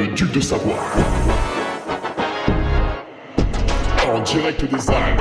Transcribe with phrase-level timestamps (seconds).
[0.00, 0.78] le duc de Savoie.
[4.08, 5.20] En direct des Alpes.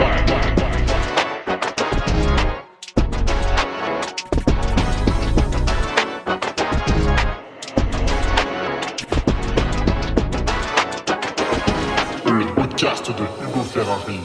[13.10, 14.20] De Hugo Ferrari.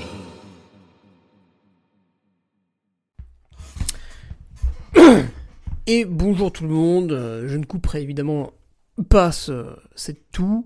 [5.86, 8.52] Et bonjour tout le monde, euh, je ne couperai évidemment
[9.02, 10.64] pas ce, c'est tout.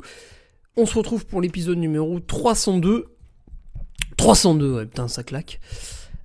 [0.76, 3.06] On se retrouve pour l'épisode numéro 302.
[4.16, 5.60] 302, ouais, putain, ça claque.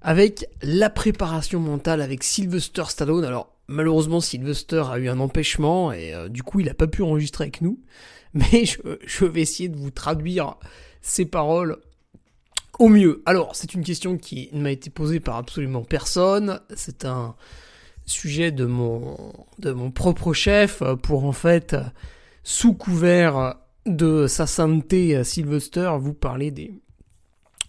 [0.02, 3.24] Avec la préparation mentale avec Sylvester Stallone.
[3.24, 7.02] Alors, malheureusement, Sylvester a eu un empêchement et euh, du coup, il n'a pas pu
[7.02, 7.80] enregistrer avec nous.
[8.34, 10.56] Mais je, je vais essayer de vous traduire
[11.02, 11.78] ses paroles
[12.80, 13.22] au mieux.
[13.26, 16.60] Alors, c'est une question qui ne m'a été posée par absolument personne.
[16.76, 17.36] C'est un
[18.06, 19.18] sujet de mon,
[19.60, 21.76] de mon propre chef pour en fait,
[22.44, 26.74] sous couvert de sa sainteté Sylvester, vous parler des,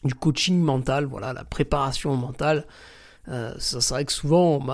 [0.04, 2.66] du coaching mental, voilà, la préparation mentale.
[3.28, 4.64] Euh, ça, c'est vrai que souvent,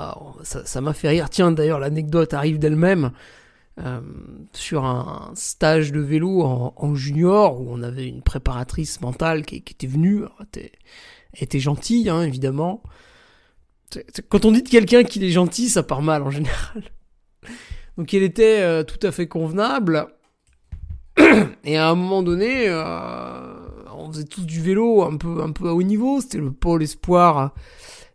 [0.43, 1.31] ça, m'a fait rire.
[1.31, 3.13] Tiens, d'ailleurs, l'anecdote arrive d'elle-même.
[3.79, 4.01] euh,
[4.53, 9.87] sur un stage de vélo en, junior où on avait une préparatrice mentale qui, était
[9.87, 10.73] venue, était,
[11.35, 12.83] était gentille hein, évidemment,
[14.29, 16.85] Quand on dit de quelqu'un qu'il est gentil, ça part mal en général.
[17.97, 20.09] Donc elle était euh, tout à fait convenable.
[21.65, 23.55] Et à un moment donné, euh,
[23.95, 26.21] on faisait tous du vélo un peu, un peu à haut niveau.
[26.21, 27.53] C'était le pôle espoir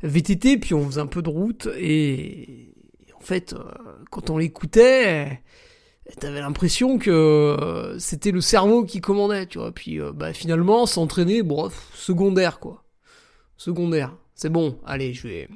[0.02, 1.68] VTT, puis on faisait un peu de route.
[1.78, 2.74] Et
[3.16, 3.64] en fait, euh,
[4.12, 5.42] quand on l'écoutait,
[6.20, 9.72] t'avais l'impression que c'était le cerveau qui commandait, tu vois.
[9.72, 12.84] Puis bah, finalement, s'entraîner, bon, secondaire quoi.
[13.58, 14.18] Secondaire.
[14.34, 15.48] C'est bon, allez, je vais,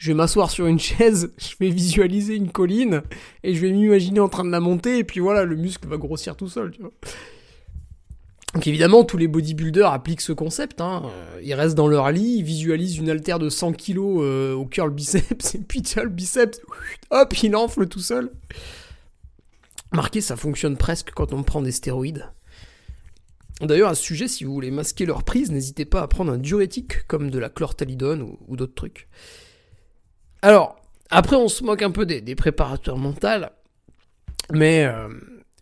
[0.00, 3.02] je vais m'asseoir sur une chaise, je vais visualiser une colline
[3.44, 5.98] et je vais m'imaginer en train de la monter et puis voilà, le muscle va
[5.98, 6.92] grossir tout seul, tu vois.
[8.54, 10.80] Donc évidemment, tous les bodybuilders appliquent ce concept.
[10.80, 11.02] Hein.
[11.04, 14.64] Euh, Ils restent dans leur lit, ils visualisent une haltère de 100 kg euh, au
[14.64, 16.60] curl biceps et puis tiens, le biceps,
[17.10, 18.32] hop, il enfle tout seul.
[19.92, 22.26] Marquez, ça fonctionne presque quand on prend des stéroïdes.
[23.60, 26.38] D'ailleurs, à ce sujet, si vous voulez masquer leur prise, n'hésitez pas à prendre un
[26.38, 29.06] diurétique comme de la chlorthalidone ou, ou d'autres trucs.
[30.42, 30.76] Alors,
[31.10, 33.46] après, on se moque un peu des, des préparateurs mentaux,
[34.52, 35.08] mais euh,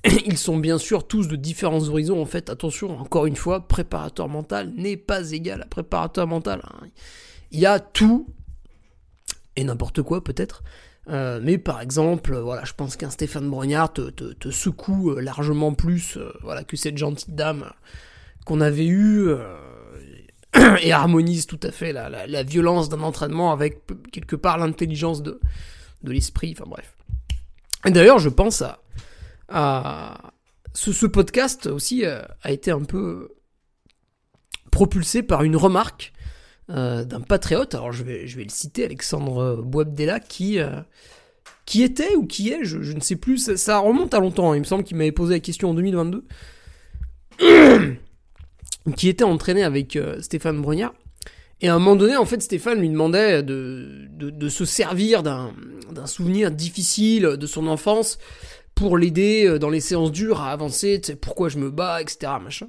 [0.26, 2.20] ils sont bien sûr tous de différents horizons.
[2.20, 6.62] En fait, attention, encore une fois, préparateur mental n'est pas égal à préparateur mental.
[6.64, 6.86] hein.
[7.50, 8.28] Il y a tout
[9.56, 10.62] et n'importe quoi peut-être.
[11.08, 16.18] Euh, mais par exemple, euh, voilà, je pense qu'un Stéphane Brognard te, secoue largement plus
[16.42, 17.72] voilà, que cette gentille dame
[18.44, 19.28] qu'on avait eue
[20.82, 23.82] et harmonise tout à fait la, la- violence d'un entraînement avec
[24.12, 25.40] quelque part l'intelligence de,
[26.02, 26.94] de l'esprit, enfin bref.
[27.84, 28.62] Et d'ailleurs, je pense
[29.48, 30.32] à,
[30.74, 33.30] ce, ce podcast aussi euh, a été un peu
[34.70, 36.12] propulsé par une remarque
[36.70, 40.80] euh, d'un patriote, alors je vais, je vais le citer, Alexandre Boabdella, qui, euh,
[41.64, 44.56] qui était ou qui est, je, ne sais plus, ça, ça remonte à longtemps, hein.
[44.56, 46.26] il me semble qu'il m'avait posé la question en 2022,
[48.94, 50.94] qui était entraîné avec euh, Stéphane Brognard.
[51.60, 55.52] Et à un moment donné, en fait, Stéphane lui demandait de, de, se servir d'un
[56.06, 58.18] souvenir difficile de son enfance
[58.74, 62.32] pour l'aider euh, dans les séances dures à avancer, pourquoi je me bats, etc.
[62.42, 62.68] Machin.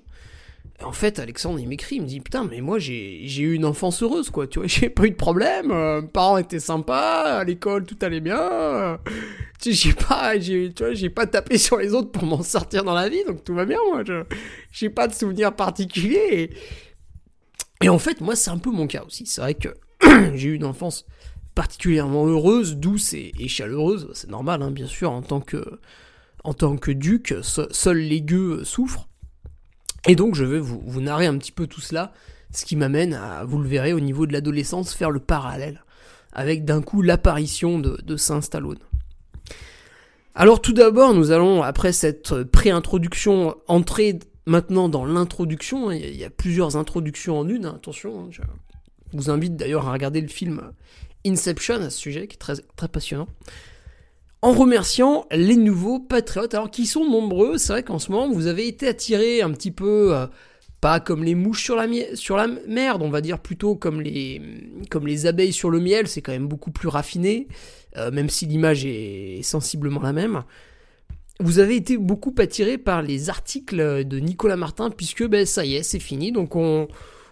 [0.81, 4.01] En fait, Alexandre, il m'écrit, il me dit, putain, mais moi, j'ai eu une enfance
[4.01, 7.43] heureuse, quoi, tu vois, j'ai pas eu de problème, euh, mes parents étaient sympas, à
[7.43, 8.97] l'école, tout allait bien,
[9.61, 13.53] tu j'ai pas, tapé sur les autres pour m'en sortir dans la vie, donc tout
[13.53, 14.03] va bien, moi,
[14.71, 16.49] j'ai pas de souvenirs particuliers,
[17.81, 19.69] et, en fait, moi, c'est un peu mon cas aussi, c'est vrai que
[20.35, 21.05] j'ai eu une enfance
[21.55, 25.61] particulièrement heureuse, douce et, chaleureuse, c'est normal, hein, bien sûr, en tant que,
[26.45, 29.08] en tant que duc, se- seuls les gueux souffrent,
[30.07, 32.13] et donc je vais vous, narrer un petit peu tout cela,
[32.51, 35.83] ce qui m'amène à, vous le verrez, au niveau de l'adolescence, faire le parallèle
[36.31, 38.79] avec d'un coup l'apparition de, Saint Stallone.
[40.35, 45.91] Alors tout d'abord, nous allons, après cette pré-introduction, entrer maintenant dans l'introduction.
[45.91, 48.21] Il y a- il y a plusieurs introductions en une, hein, attention.
[48.21, 48.41] hein, je
[49.13, 50.61] vous invite d'ailleurs à regarder le film
[51.25, 53.27] Inception à ce sujet, qui est très, très passionnant
[54.41, 57.57] en remerciant les nouveaux patriotes, alors qui sont nombreux.
[57.57, 60.27] C'est vrai qu'en ce moment, vous avez été attirés un petit peu, euh,
[60.81, 64.41] pas comme les mouches sur la, sur la merde, on va dire plutôt comme les,
[64.89, 66.07] comme les abeilles sur le miel.
[66.07, 67.47] C'est quand même beaucoup plus raffiné,
[67.97, 70.43] euh, même si l'image est sensiblement la même.
[71.41, 75.75] Vous avez été beaucoup attirés par les articles de Nicolas Martin, puisque ben, ça y
[75.75, 76.31] est, c'est fini.
[76.31, 76.87] Donc on,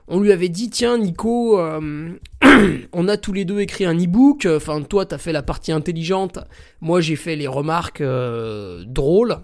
[0.08, 2.18] on lui avait dit, tiens Nico, euh,
[2.94, 6.40] on a tous les deux écrit un e-book, enfin toi t'as fait la partie intelligente,
[6.80, 9.38] moi j'ai fait les remarques euh, drôles,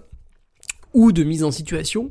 [0.94, 2.10] ou de mise en situation.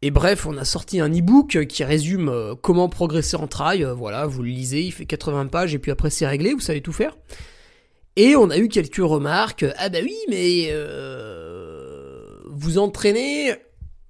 [0.00, 3.86] Et bref, on a sorti un e-book qui résume euh, comment progresser en trail.
[3.96, 6.80] Voilà, vous le lisez, il fait 80 pages et puis après c'est réglé, vous savez
[6.80, 7.16] tout faire.
[8.16, 9.66] Et on a eu quelques remarques.
[9.76, 10.72] Ah bah oui, mais
[12.46, 13.54] vous entraînez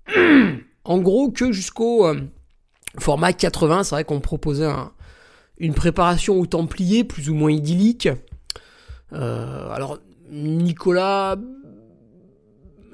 [0.84, 2.06] en gros que jusqu'au
[3.00, 3.84] format 80.
[3.84, 4.68] C'est vrai qu'on proposait
[5.58, 8.08] une préparation au templier plus ou moins idyllique.
[9.12, 9.98] alors
[10.30, 11.36] Nicolas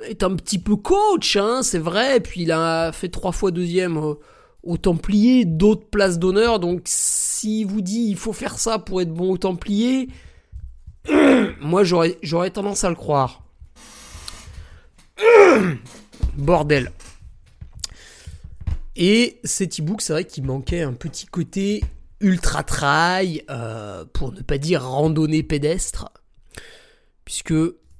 [0.08, 2.20] est un petit peu coach, hein, c'est vrai.
[2.20, 6.58] Puis il a fait trois fois deuxième au, Templier, d'autres places d'honneur.
[6.58, 10.08] Donc s'il vous dit il faut faire ça pour être bon au Templier,
[11.60, 13.42] moi j'aurais tendance à le croire.
[16.36, 16.90] Bordel.
[18.96, 21.82] Et cet e-book, c'est vrai qu'il manquait un petit côté
[22.20, 26.10] ultra trail, euh, pour ne pas dire randonnée pédestre,
[27.24, 27.54] puisque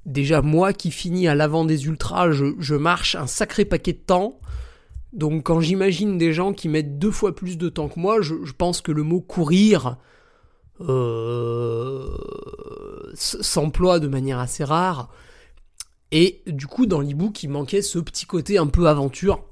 [0.05, 4.39] déjà moi qui finis à l'avant des ultras, je, marche un sacré paquet de temps.
[5.13, 8.33] Donc quand j'imagine des gens qui mettent deux fois plus de temps que moi, je,
[8.57, 9.97] pense que le mot courir
[10.81, 12.09] euh,
[13.13, 15.09] s'emploie de manière assez rare.
[16.11, 19.43] Et du coup, dans l'ebook, il manquait ce petit côté un peu aventure,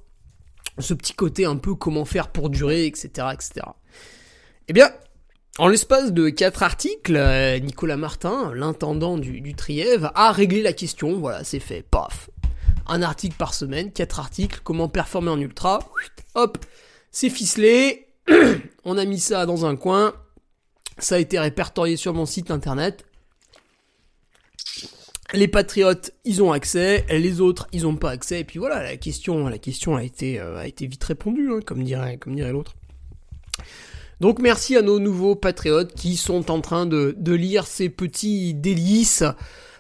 [0.79, 3.27] ce petit côté un peu comment faire pour durer, etc.
[3.33, 3.65] etc.
[4.67, 4.89] Eh bien,
[5.59, 10.73] en l'espace de quatre articles, euh, Nicolas Martin, l'intendant du, du Trièvre, a réglé la
[10.73, 11.19] question.
[11.19, 11.83] Voilà, c'est fait.
[11.83, 12.29] Paf.
[12.87, 15.79] Un article par semaine, quatre articles, comment performer en ultra.
[16.35, 16.57] Hop,
[17.11, 18.07] c'est ficelé.
[18.83, 20.13] On a mis ça dans un coin.
[20.97, 23.05] Ça a été répertorié sur mon site internet.
[25.33, 28.41] Les patriotes, ils ont accès, les autres, ils n'ont pas accès.
[28.41, 31.59] Et puis voilà, la question, la question a été, euh, a été vite répondue, hein,
[31.65, 32.75] comme dirait, comme dirait l'autre.
[34.19, 39.23] Donc merci à nos nouveaux patriotes qui sont en train de, lire ces petits délices.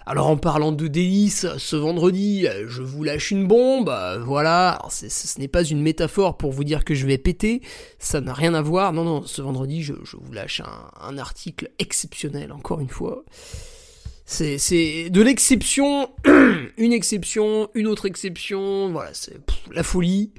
[0.05, 3.89] Alors en parlant de délices, ce vendredi, je vous lâche une bombe,
[4.25, 7.61] voilà, ce n'est pas une métaphore pour vous dire que je vais péter,
[7.99, 10.61] ça n'a rien à voir, non, non, ce vendredi, je, vous lâche
[10.99, 13.23] un, article exceptionnel, encore une fois.
[14.25, 16.09] C'est de l'exception,
[16.77, 19.37] une exception, une autre exception, voilà, c'est
[19.71, 20.31] la folie.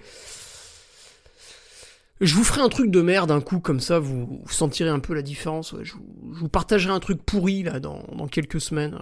[2.21, 5.15] Je vous ferai un truc de merde un coup, comme ça vous, sentirez un peu
[5.15, 5.75] la différence.
[5.83, 5.93] Je,
[6.23, 8.99] vous, partagerai un truc pourri là dans, quelques semaines.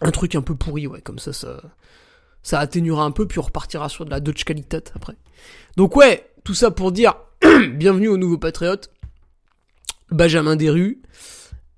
[0.00, 1.62] Un truc un peu pourri, ouais, comme ça, ça,
[2.42, 5.14] ça atténuera un peu, puis on repartira sur de la Dutch qualité après.
[5.76, 7.14] Donc ouais, tout ça pour dire
[7.72, 8.90] bienvenue aux nouveaux patriotes.
[10.10, 11.00] Benjamin Desrues,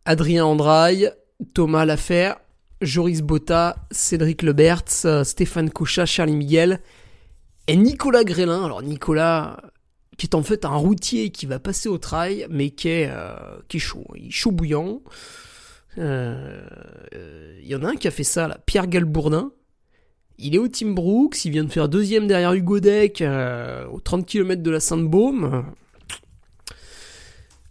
[0.04, 1.12] Adrien Andraille,
[1.54, 2.34] Thomas Lafer,
[2.80, 6.80] Joris Botta, Cédric Lebertz, Stéphane Cochat, Charlie Miguel
[7.66, 8.64] et Nicolas Grélin.
[8.64, 9.60] Alors Nicolas,
[10.16, 13.34] qui est en fait un routier qui va passer au trail, mais qui est, euh,
[13.76, 15.02] chaud, il est chaud bouillant.
[15.98, 16.66] Euh,
[17.62, 19.52] il y en a un qui a fait ça, Pierre Galbourdin.
[20.38, 24.00] Il est au Team Brooks, il vient de faire deuxième derrière Hugo Deck, euh, aux
[24.00, 25.64] 30 km de la Sainte-Baume.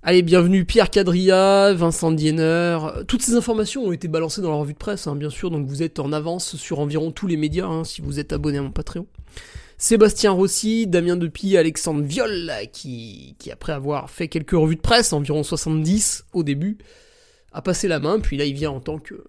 [0.06, 2.78] Allez, bienvenue Pierre Cadria, Vincent Diener.
[3.08, 5.66] Toutes ces informations ont été balancées dans la revue de presse, hein, bien sûr, donc
[5.66, 8.62] vous êtes en avance sur environ tous les médias hein, si vous êtes abonné à
[8.62, 9.08] mon Patreon.
[9.78, 15.14] Sébastien Rossi, Damien Depy, Alexandre Viol, qui, qui après avoir fait quelques revues de presse,
[15.14, 16.80] environ 70 au début,
[17.54, 19.24] a passé la main, puis là il vient en tant que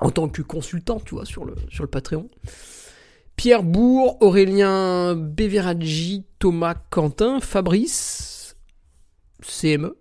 [0.00, 2.30] en tant que consultant, tu vois, sur le, sur le Patreon.
[3.36, 8.31] Pierre Bourg, Aurélien Beveraggi, Thomas Quentin, Fabrice,
[9.46, 9.96] CME,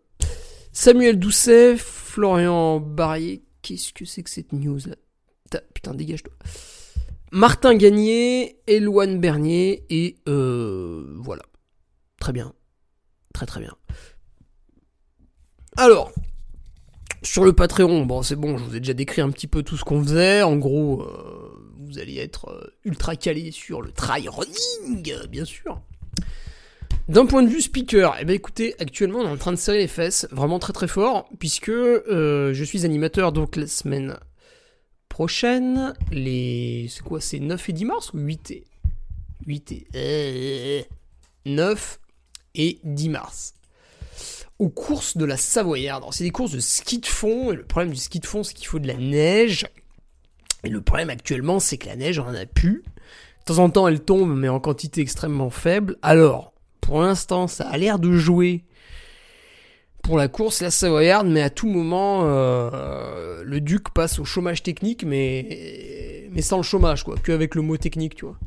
[0.71, 4.95] Samuel Doucet, Florian Barrier, qu'est-ce que c'est que cette news là?
[5.73, 6.33] Putain, dégage-toi.
[7.31, 11.43] Martin Gagné, Eloine Bernier, et euh, voilà.
[12.19, 12.53] Très bien.
[13.33, 13.75] Très très bien.
[15.77, 16.11] Alors,
[17.23, 19.77] sur le Patreon, bon c'est bon, je vous ai déjà décrit un petit peu tout
[19.77, 20.41] ce qu'on faisait.
[20.41, 25.81] En gros, euh, vous allez être euh, ultra calé sur le try running, bien sûr.
[27.09, 29.79] D'un point de vue speaker, eh ben écoutez, actuellement on est en train de serrer
[29.79, 34.17] les fesses, vraiment très très fort, puisque je suis animateur donc la semaine
[35.09, 36.87] prochaine, les.
[36.89, 38.63] C'est quoi C'est 9 et 10 mars ou 8 et.
[39.45, 40.85] 8 et.
[41.45, 41.99] 9
[42.55, 43.53] et 10 mars.
[44.57, 46.05] Aux courses de la Savoyarde.
[46.11, 48.53] C'est des courses de ski de fond, et le problème du ski de fond, c'est
[48.53, 49.65] qu'il faut de la neige.
[50.63, 52.83] Et le problème actuellement, c'est que la neige, on en a plus.
[53.39, 55.97] De temps en temps, elle tombe, mais en quantité extrêmement faible.
[56.03, 56.50] Alors,
[56.81, 58.65] pour l'instant, ça a l'air de jouer
[60.01, 64.63] pour la course, la Savoyarde, mais à tout moment, euh, le Duc passe au chômage
[64.63, 68.37] technique, mais, mais sans le chômage, quoi, qu'avec le mot technique, tu vois.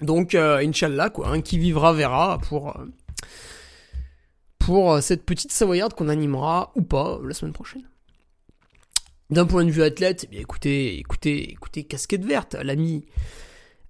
[0.00, 2.76] Donc, euh, Inch'Allah, quoi, hein, qui vivra verra pour,
[4.68, 7.88] euh, cette petite Savoyarde qu'on animera ou pas la semaine prochaine.
[9.30, 13.06] D'un point de vue athlète, eh écoutez, écoutez, écoutez, casquette verte, l'ami,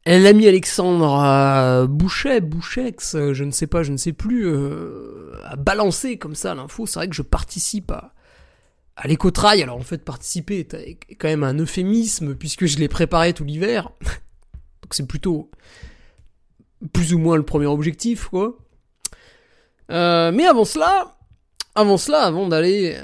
[0.07, 5.33] l'ami Alexandre euh, Bouchet, Bouchex, euh, je ne sais pas, je ne sais plus, euh,
[5.45, 6.87] a balancé comme ça l'info.
[6.87, 8.13] C'est vrai que je participe à,
[8.97, 9.63] à l'écotrail.
[9.63, 13.91] Alors en fait, participer est quand même un euphémisme puisque je l'ai préparé tout l'hiver.
[14.83, 15.51] Donc c'est plutôt
[16.93, 18.59] plus ou moins le premier objectif, quoi.
[19.89, 21.17] mais avant cela,
[21.75, 22.99] avant cela, avant d'aller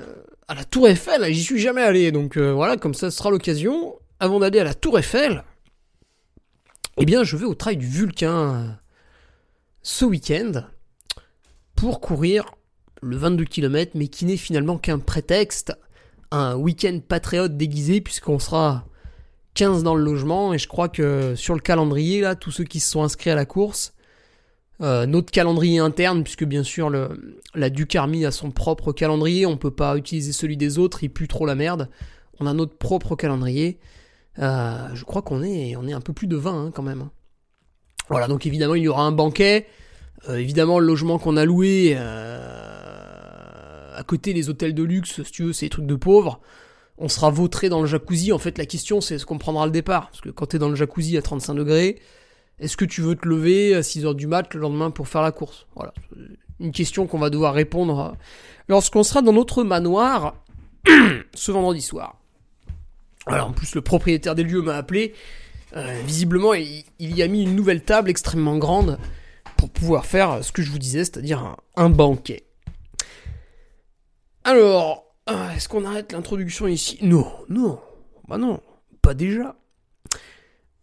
[0.51, 3.95] à la Tour Eiffel, j'y suis jamais allé, donc euh, voilà, comme ça sera l'occasion.
[4.19, 5.45] Avant d'aller à la Tour Eiffel,
[6.99, 8.69] eh bien, je vais au trail du Vulcain euh,
[9.83, 10.65] ce week-end
[11.75, 12.45] pour courir
[13.03, 15.73] le 22 km, mais qui n'est finalement qu'un prétexte,
[16.31, 18.87] un week-end patriote déguisé, puisqu'on sera
[19.55, 22.81] 15 dans le logement, et je crois que sur le calendrier, là, tous ceux qui
[22.81, 23.95] se sont inscrits à la course,
[24.83, 29.45] euh, notre calendrier interne, puisque bien sûr le, la Duc Army a son propre calendrier,
[29.45, 31.89] on peut pas utiliser celui des autres, il pue trop la merde.
[32.39, 33.79] On a notre propre calendrier.
[34.39, 37.09] Euh, je crois qu'on est, on est un peu plus de 20 hein, quand même.
[38.09, 39.67] Voilà, donc évidemment il y aura un banquet.
[40.29, 41.97] Euh, évidemment le logement qu'on a loué
[44.01, 46.41] à côté les hôtels de luxe, si tu veux, c'est des trucs de pauvres.
[46.97, 48.33] On sera vautré dans le jacuzzi.
[48.33, 50.09] En fait, la question c'est ce qu'on prendra le départ?
[50.11, 52.01] Parce que quand t'es dans le jacuzzi à 35 degrés,
[52.59, 55.33] est-ce que tu veux te lever à 6h du mat le lendemain pour faire la
[55.33, 55.67] course?
[55.75, 55.93] Voilà.
[56.61, 58.17] Une question qu'on va devoir répondre
[58.69, 60.35] lorsqu'on sera dans notre manoir
[61.35, 62.20] ce vendredi soir.
[63.27, 65.15] Alors en plus le propriétaire des lieux m'a appelé.
[65.77, 68.99] Euh, visiblement il, y a mis une nouvelle table extrêmement grande
[69.57, 72.45] pour pouvoir faire ce que je vous disais, c'est-à-dire un, banquet.
[74.43, 76.99] Alors, euh, est-ce qu'on arrête l'introduction ici?
[77.03, 77.79] Non, non,
[78.27, 78.61] bah non,
[79.01, 79.55] pas déjà.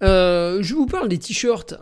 [0.04, 1.74] Euh, je vous parle des t-shirts.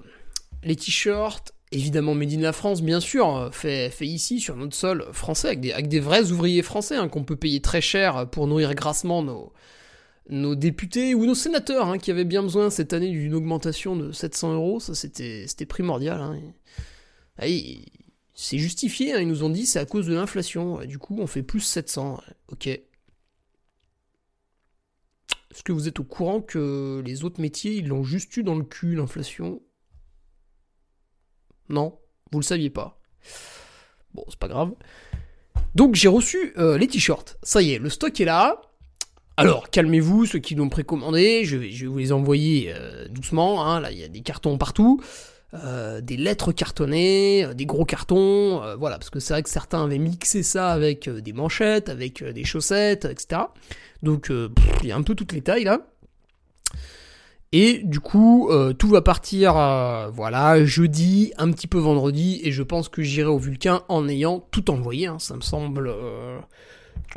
[0.64, 5.50] Les t-shirts, évidemment made in la France, bien sûr, fait, ici, sur notre sol français,
[5.50, 8.74] avec des, avec des vrais ouvriers français, hein, qu'on peut payer très cher pour nourrir
[8.74, 9.54] grassement nos,
[10.30, 14.12] nos députés ou nos sénateurs, hein, qui avaient bien besoin cette année d'une augmentation de
[14.12, 14.80] 700 euros.
[14.80, 16.22] Ça, c'était primordial.
[16.22, 16.40] Hein.
[18.34, 20.84] c'est justifié, hein, ils nous ont dit c'est à cause de l'inflation.
[20.86, 22.22] Du coup, on fait plus 700.
[22.50, 22.68] Ok.
[22.68, 22.84] Est-ce
[25.64, 28.66] que vous êtes au courant que les autres métiers, ils l'ont juste eu dans le
[28.66, 29.62] cul, l'inflation?
[31.70, 32.00] Non
[32.32, 33.02] Vous le saviez pas
[34.14, 34.74] Bon, c'est pas grave.
[35.76, 37.38] Donc j'ai reçu euh, les t-shirts.
[37.44, 38.62] Ça y est, le stock est là.
[39.38, 43.66] Alors, calmez-vous, ceux qui l'ont précommandé, je vais, vous les envoyer euh, doucement.
[43.66, 43.82] Hein.
[43.82, 45.02] Là, il y a des cartons partout.
[45.54, 50.00] Euh, des lettres cartonnées, des gros cartons, voilà, parce que c'est vrai que certains avaient
[50.00, 53.44] mixé ça avec des manchettes, avec des chaussettes, etc.
[54.06, 54.50] Donc euh,
[54.84, 55.80] il y a un peu toutes les tailles là.
[57.52, 62.52] Et du coup, euh, tout va partir, euh, voilà, jeudi, un petit peu vendredi, et
[62.52, 65.08] je pense que j'irai au Vulcain en ayant tout envoyé.
[65.08, 65.20] Hein.
[65.20, 65.94] ça me semble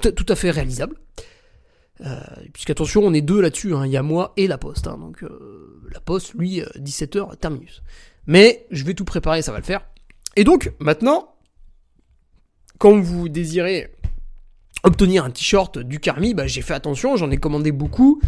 [0.00, 0.96] tout à fait réalisable.
[2.52, 3.85] Puisqu'attention, on est deux là-dessus, hein.
[3.85, 4.87] il y a moi et la poste.
[4.87, 4.99] Hein.
[4.99, 5.25] donc
[5.93, 7.83] la poste, lui, 17h terminus.
[8.26, 9.81] Mais je vais tout préparer, ça va le faire.
[10.37, 11.35] Et donc, maintenant,
[12.78, 13.93] quand vous désirez
[14.85, 18.21] obtenir un t-shirt du Carmi, bah, j'ai fait attention, j'en ai commandé beaucoup.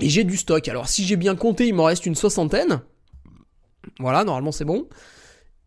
[0.00, 0.66] Et j'ai du stock.
[0.68, 2.80] Alors si j'ai bien compté, il m'en reste une soixantaine.
[3.98, 4.88] Voilà, normalement c'est bon.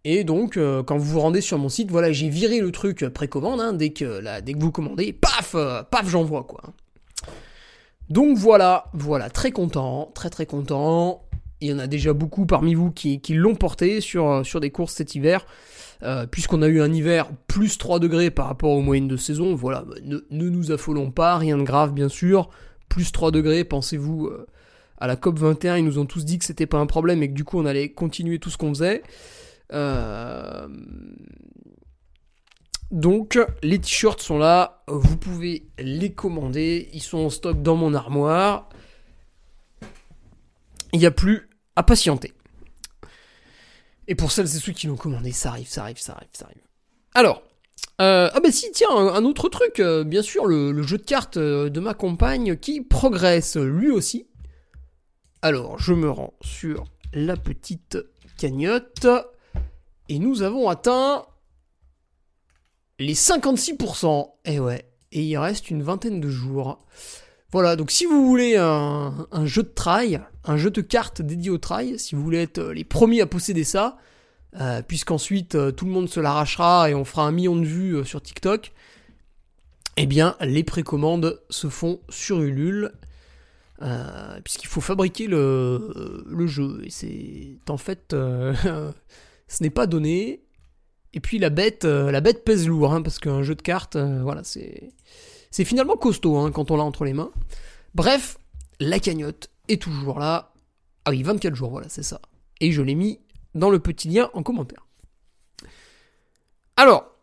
[0.03, 3.05] Et donc, euh, quand vous vous rendez sur mon site, voilà, j'ai viré le truc
[3.09, 3.59] précommande.
[3.59, 6.61] Hein, dès, que, dès que vous commandez, paf, euh, paf, j'envoie quoi.
[8.09, 11.23] Donc voilà, voilà, très content, très très content.
[11.61, 15.15] Il y en a déjà beaucoup parmi vous qui, l'ont porté sur, des courses cet
[15.15, 15.45] hiver.
[16.03, 19.55] Euh, puisqu'on a eu un hiver plus 3 degrés par rapport aux moyennes de saison,
[19.55, 22.49] voilà, bah, ne, nous affolons pas, rien de grave bien sûr,
[22.89, 24.45] plus 3 degrés, pensez-vous euh,
[24.97, 27.29] à la COP 21, ils nous ont tous dit que c'était pas un problème et
[27.29, 29.03] que du coup on allait continuer tout ce qu'on faisait.
[29.73, 30.67] Euh,
[32.91, 37.93] donc les t-shirts sont là, vous pouvez les commander, ils sont en stock dans mon
[37.93, 38.69] armoire.
[40.93, 42.33] Il n'y a plus à patienter.
[44.07, 46.45] Et pour celles et ceux qui l'ont commandé, ça arrive, ça arrive, ça arrive, ça
[46.45, 46.61] arrive.
[47.15, 47.41] Alors,
[48.01, 51.37] euh, ah bah si, tiens, un, autre truc, euh, bien sûr, le, jeu de cartes
[51.37, 54.27] euh, de ma compagne qui progresse lui aussi.
[55.41, 57.97] Alors, je me rends sur la petite
[58.37, 59.07] cagnotte,
[60.09, 61.25] et nous avons atteint
[62.99, 64.31] les 56%.
[64.45, 66.85] Et eh ouais, et il reste une vingtaine de jours.
[67.51, 71.57] Voilà, donc si vous voulez un, jeu de trail, un jeu de cartes dédié au
[71.57, 73.97] trail, si vous voulez être euh, les premiers à posséder ça,
[74.59, 78.03] euh, puisqu'ensuite euh, tout le monde se l'arrachera et on fera un million de vues
[78.03, 78.73] sur TikTok,
[79.95, 82.91] eh bien les précommandes se font sur Ulule,
[84.43, 86.81] puisqu'il faut fabriquer le, le, jeu.
[86.83, 90.44] Et c'est en fait, ce n'est pas donné.
[91.15, 94.43] Et puis la bête, la bête pèse lourd, hein, parce qu'un jeu de cartes, voilà,
[94.43, 94.91] c'est
[95.49, 97.31] C'est finalement costaud hein, quand on l'a entre les mains.
[97.95, 98.37] Bref,
[98.79, 100.53] la cagnotte est toujours là.
[101.05, 102.19] Ah oui, 24 jours, voilà, c'est ça.
[102.59, 103.19] Et je l'ai mis
[103.53, 104.85] dans le petit lien en commentaire.
[106.77, 107.15] Alors,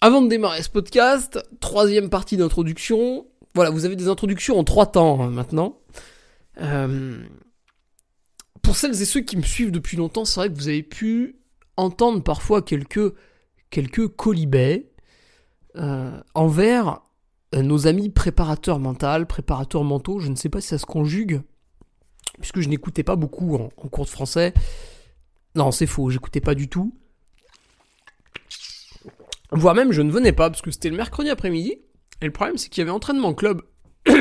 [0.00, 3.26] avant de démarrer ce podcast, troisième partie d'introduction.
[3.54, 5.78] Voilà, vous avez des introductions en trois temps hein, maintenant.
[6.60, 7.18] Euh,
[8.62, 11.36] pour celles et ceux qui me suivent depuis longtemps, c'est vrai que vous avez pu
[11.76, 13.14] entendre parfois quelques,
[13.70, 14.90] quelques colibets
[15.76, 17.00] euh, envers
[17.54, 21.42] euh, nos amis préparateurs mentaux, préparateurs mentaux, je ne sais pas si ça se conjugue,
[22.40, 24.54] puisque je n'écoutais pas beaucoup en, cours de français.
[25.54, 26.94] Non, c'est faux, j'écoutais pas du tout.
[29.52, 31.76] Voire même, je ne venais pas, parce que c'était le mercredi après-midi,
[32.20, 33.62] et le problème, c'est qu'il y avait entraînement club.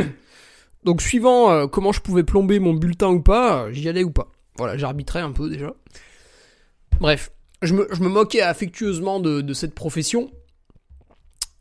[0.84, 4.32] Donc, suivant euh, comment je pouvais plomber mon bulletin ou pas, j'y allais ou pas.
[4.58, 5.74] Voilà, j'arbitrais un peu déjà.
[7.00, 7.32] Bref,
[7.66, 10.32] je me, moquais affectueusement de, cette profession.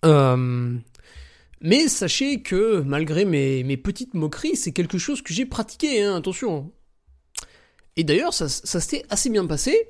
[0.04, 0.76] Euh,
[1.60, 6.72] mais sachez que malgré mes, petites moqueries, c'est quelque chose que j'ai pratiqué, hein, attention.
[7.96, 9.88] Et d'ailleurs, ça, s'était assez bien passé.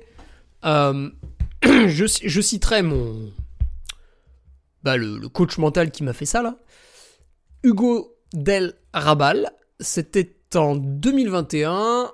[0.63, 1.09] Euh,
[1.63, 3.31] je, citerai mon,
[4.83, 6.57] bah, le, coach mental qui m'a fait ça là.
[7.63, 12.11] Hugo Del Rabal, c'était en 2021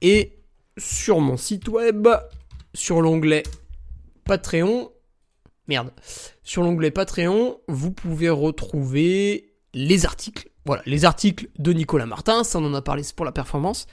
[0.00, 0.38] et
[0.78, 2.08] sur mon site web,
[2.76, 3.42] sur l'onglet
[4.24, 4.92] Patreon,
[5.66, 5.90] merde,
[6.42, 10.50] sur l'onglet Patreon, vous pouvez retrouver les articles.
[10.64, 13.86] Voilà, les articles de Nicolas Martin, ça on en a parlé, c'est pour la performance.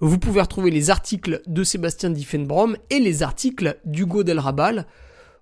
[0.00, 4.86] Vous pouvez retrouver les articles de Sébastien Diffenbrom et les articles d'Hugo Del Rabal.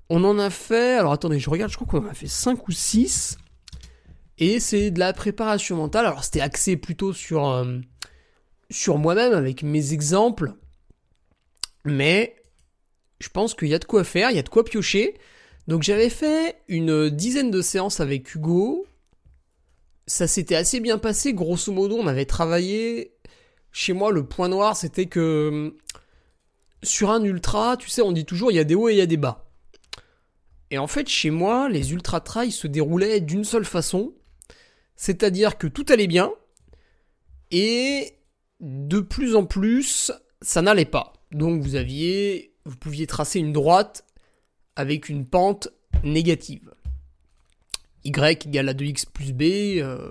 [0.08, 2.66] On en a fait, alors attendez, je regarde, je crois qu'on en a fait 5
[2.66, 3.36] ou 6.
[4.38, 6.06] Et c'est de la préparation mentale.
[6.06, 7.78] Alors c'était axé plutôt sur, euh,
[8.70, 10.54] sur moi-même avec mes exemples.
[11.84, 12.35] Mais
[13.18, 15.14] je pense qu'il y a de quoi faire, il y a de quoi piocher.
[15.68, 18.86] Donc j'avais fait une dizaine de séances avec Hugo.
[20.06, 21.32] Ça s'était assez bien passé.
[21.34, 23.12] Grosso modo, on avait travaillé.
[23.72, 25.76] Chez moi, le point noir, c'était que
[26.82, 28.98] sur un ultra, tu sais, on dit toujours il y a des hauts et il
[28.98, 29.50] y a des bas.
[30.70, 34.14] Et en fait, chez moi, les ultra trails se déroulaient d'une seule façon,
[34.96, 36.32] c'est-à-dire que tout allait bien,
[37.50, 38.18] et
[38.60, 41.12] de plus en plus, ça n'allait pas.
[41.32, 44.04] Donc vous aviez, vous pouviez tracer une droite
[44.74, 45.68] avec une pente
[46.02, 46.74] négative.
[48.04, 50.06] Y égale à 2x plus b, euh,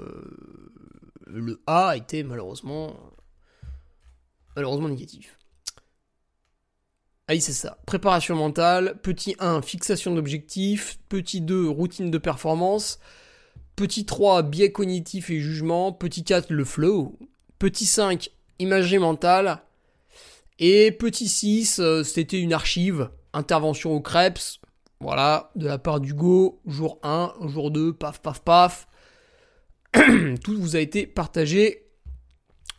[1.28, 2.96] le A était malheureusement
[4.56, 5.38] malheureusement négatif.
[7.28, 7.78] Ah oui, c'est ça.
[7.86, 9.00] Préparation mentale.
[9.02, 11.00] Petit 1, fixation d'objectifs.
[11.10, 13.00] Petit 2, routine de performance.
[13.76, 15.91] Petit 3, biais cognitif et jugement.
[15.91, 17.18] Petit 4, le flow.
[17.58, 19.63] Petit 5, imagerie mentale.
[20.60, 23.10] Et petit 6, euh, c'était une archive.
[23.34, 24.60] Intervention au Krebs.
[25.02, 26.62] Voilà, de la part d'Hugo.
[26.65, 28.88] Jour 1, jour 2, paf, paf, paf.
[30.44, 31.88] Tout vous a été partagé.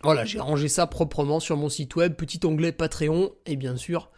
[0.02, 2.14] Voilà, j'ai rangé ça proprement sur mon site web.
[2.14, 3.32] Petit onglet Patreon.
[3.44, 4.10] Et bien sûr,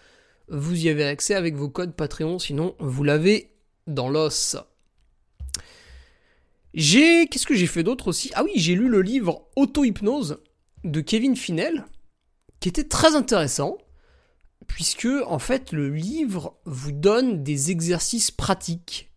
[0.48, 3.52] vous y avez accès avec vos codes Patreon, sinon vous l'avez
[3.86, 4.56] dans l'os.
[6.74, 7.26] J'ai.
[7.26, 8.30] Qu'est-ce que j'ai fait d'autre aussi?
[8.34, 10.38] Ah oui, j'ai lu le livre Auto-hypnose
[10.84, 11.84] de Kevin Finel,
[12.60, 13.78] qui était très intéressant,
[14.66, 19.10] puisque en fait le livre vous donne des exercices pratiques.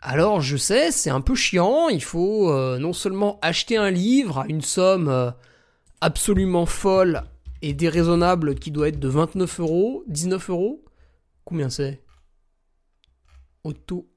[0.00, 4.38] Alors je sais, c'est un peu chiant, il faut euh, non seulement acheter un livre
[4.38, 5.30] à une somme euh,
[6.00, 7.24] absolument folle
[7.62, 10.84] et déraisonnable qui doit être de 29 euros, 19 euros.
[11.44, 12.02] Combien c'est?
[13.64, 14.08] Auto.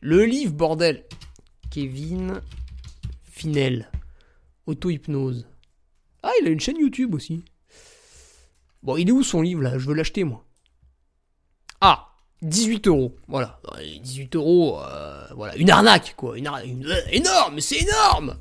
[0.00, 1.04] Le livre, bordel
[1.70, 2.40] Kevin
[3.22, 3.90] Finel.
[4.66, 5.46] Auto-hypnose.
[6.22, 7.44] Ah, il a une chaîne YouTube aussi.
[8.82, 9.78] Bon, il est où son livre là?
[9.78, 10.44] Je veux l'acheter moi.
[11.80, 12.06] Ah
[12.42, 13.60] 18 euros, voilà.
[14.02, 15.54] 18 euros, euh, voilà.
[15.56, 16.38] Une arnaque, quoi.
[16.38, 16.66] Une arnaque.
[16.66, 18.36] Euh, énorme, c'est énorme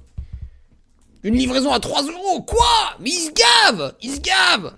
[1.24, 2.96] une livraison à 3 euros Quoi?
[3.00, 4.74] Mais il se gave Il se gave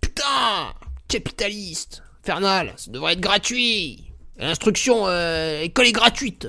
[0.00, 0.74] Putain
[1.08, 4.04] Capitaliste Infernal Ça devrait être gratuit
[4.38, 6.48] L'instruction, euh, école est gratuite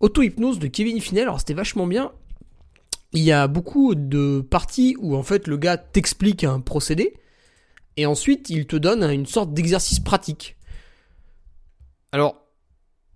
[0.00, 2.12] Auto-hypnose de Kevin Finel, alors c'était vachement bien.
[3.16, 7.14] Il y a beaucoup de parties où en fait le gars t'explique un procédé
[7.96, 10.58] et ensuite il te donne une sorte d'exercice pratique.
[12.12, 12.46] Alors,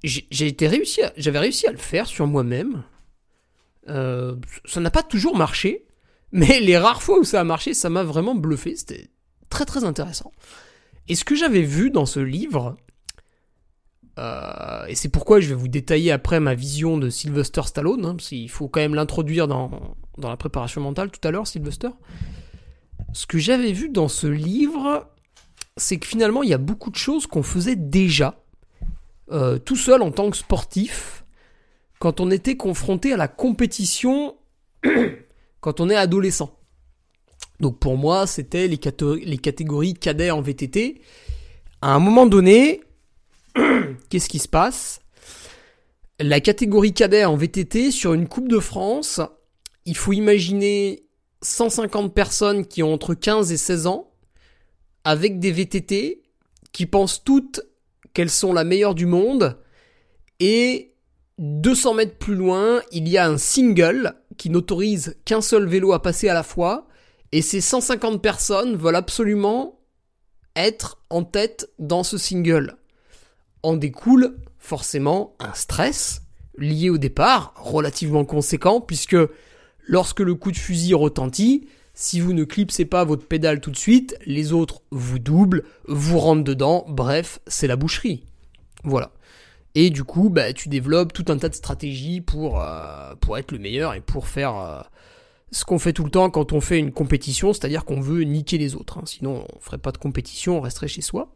[0.02, 2.82] j'ai été réussi, j'avais réussi à le faire sur moi-même.
[3.88, 5.86] Euh, ça n'a pas toujours marché,
[6.32, 8.76] mais les rares fois où ça a marché, ça m'a vraiment bluffé.
[8.76, 9.10] C'était
[9.50, 10.32] très très intéressant.
[11.08, 12.78] Et ce que j'avais vu dans ce livre,
[14.18, 18.14] euh, et c'est pourquoi je vais vous détailler après ma vision de Sylvester Stallone, hein,
[18.16, 21.90] parce qu'il faut quand même l'introduire dans, dans la préparation mentale tout à l'heure, Sylvester.
[23.12, 25.08] Ce que j'avais vu dans ce livre,
[25.76, 28.42] c'est que finalement, il y a beaucoup de choses qu'on faisait déjà,
[29.32, 31.24] euh, tout seul en tant que sportif,
[31.98, 34.36] quand on était confronté à la compétition
[35.60, 36.56] quand on est adolescent.
[37.60, 38.80] Donc pour moi, c'était les,
[39.24, 41.00] les catégories cadets en VTT.
[41.82, 42.80] À un moment donné,
[44.08, 45.00] qu'est-ce qui se passe?
[46.18, 49.20] La catégorie cadet en VTT sur une Coupe de France,
[49.86, 51.06] il faut imaginer
[51.42, 54.12] 150 personnes qui ont entre 15 et 16 ans,
[55.04, 56.22] avec des VTT,
[56.72, 57.62] qui pensent toutes
[58.12, 59.58] qu'elles sont la meilleure du monde,
[60.40, 60.94] et
[61.38, 66.02] 200 mètres plus loin, il y a un single qui n'autorise qu'un seul vélo à
[66.02, 66.86] passer à la fois,
[67.32, 69.80] et ces 150 personnes veulent absolument
[70.56, 72.76] être en tête dans ce single.
[73.62, 76.22] En découle forcément un stress
[76.56, 79.16] lié au départ, relativement conséquent, puisque
[79.86, 83.76] lorsque le coup de fusil retentit, si vous ne clipsez pas votre pédale tout de
[83.76, 88.24] suite, les autres vous doublent, vous rentrent dedans, bref, c'est la boucherie.
[88.84, 89.12] Voilà.
[89.74, 93.58] Et du coup, bah, tu développes tout un tas de stratégies pour, euh, être le
[93.58, 94.80] meilleur et pour faire euh,
[95.52, 98.58] ce qu'on fait tout le temps quand on fait une compétition, c'est-à-dire qu'on veut niquer
[98.58, 98.98] les autres.
[98.98, 99.02] Hein.
[99.06, 101.32] Sinon, on ferait pas de compétition, on resterait chez soi.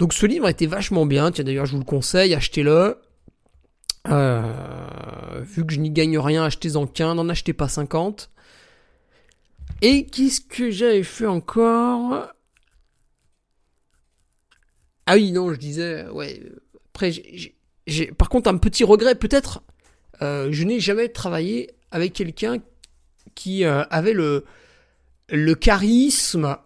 [0.00, 2.96] Donc ce livre était vachement bien, tiens d'ailleurs je vous le conseille, achetez-le.
[4.08, 8.30] Euh, vu que je n'y gagne rien, achetez-en qu'un, n'en achetez pas 50.
[9.82, 12.28] Et qu'est-ce que j'avais fait encore?
[15.04, 16.40] Ah oui, non, je disais, ouais,
[16.94, 17.12] après,
[18.16, 19.62] par contre, un petit regret, peut-être,
[20.22, 22.56] euh, je n'ai jamais travaillé avec quelqu'un
[23.34, 24.46] qui euh, avait le,
[25.28, 26.56] le charisme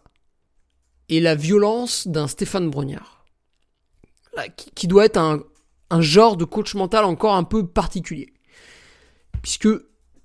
[1.08, 3.13] et la violence d'un Stéphane Brognard.
[4.74, 8.32] Qui, doit être un, genre de coach mental encore un peu particulier.
[9.42, 9.68] Puisque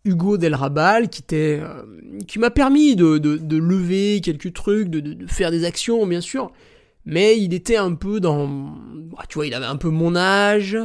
[0.06, 1.84] Hugo Del Rabal, qui, était, euh,
[2.28, 3.20] qui m'a permis de,
[3.58, 6.52] lever quelques trucs, de, de, faire des actions, bien sûr,
[7.06, 10.78] mais il était un peu dans, bah, tu vois, il avait un peu mon âge.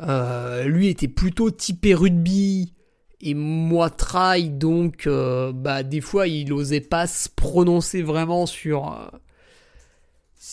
[0.00, 2.72] Euh, lui était plutôt typé rugby
[3.20, 9.10] et moi trail, donc euh, bah des fois il osait pas se prononcer vraiment sur.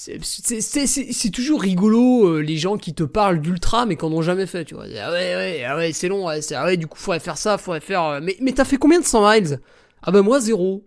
[0.10, 4.65] Euh, c'est toujours rigolo les gens qui te parlent d'ultra mais qu'on n'ont jamais fait,
[4.65, 4.86] tu vois.
[4.86, 7.80] Ah ouais ouais ah ouais c'est long, ouais, ah du coup faudrait faire ça, faudrait
[7.80, 8.19] faire.
[8.21, 9.62] Mais mais t'as fait combien de 100 miles?
[10.02, 10.86] Ah bah moi zéro.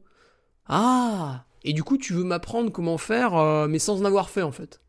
[0.68, 4.42] Ah et du coup, tu veux m'apprendre comment faire, euh, mais sans en avoir fait
[4.42, 4.80] en fait.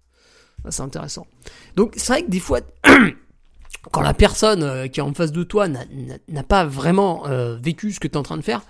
[0.69, 1.27] c'est intéressant.
[1.75, 2.61] Donc c'est vrai que des fois,
[3.91, 7.91] quand la personne euh, qui est en face de toi n'a pas vraiment euh, vécu
[7.91, 8.61] ce que tu es en train de faire,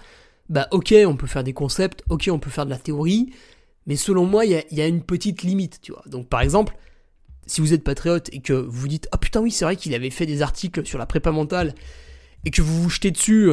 [0.49, 3.31] bah ok, on peut faire des concepts, ok, on peut faire de la théorie,
[3.87, 6.03] mais selon moi, il y a, une petite limite, tu vois.
[6.07, 6.75] Donc par exemple,
[7.47, 10.09] si vous êtes patriote et que vous dites, ah putain oui, c'est vrai qu'il avait
[10.09, 11.73] fait des articles sur la prépa mentale,
[12.45, 13.51] et que vous vous jetez dessus,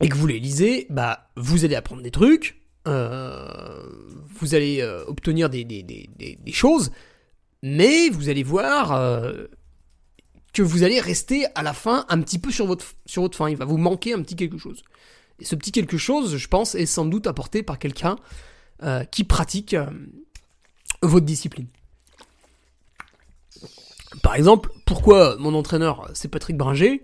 [0.00, 3.82] et que vous les lisez, bah vous allez apprendre des trucs, euh,
[4.38, 5.64] vous allez euh, obtenir des,
[6.52, 6.90] choses,
[7.62, 9.46] mais vous allez voir euh,
[10.52, 13.48] que vous allez rester à la fin un petit peu sur votre, sur votre fin.
[13.48, 14.82] Il va vous manquer un petit quelque chose.
[15.40, 18.16] Et ce petit quelque chose, je pense, est sans doute apporté par quelqu'un
[19.10, 19.76] qui pratique
[21.02, 21.66] votre discipline.
[24.22, 27.02] Par exemple, pourquoi mon entraîneur c'est Patrick Bringer?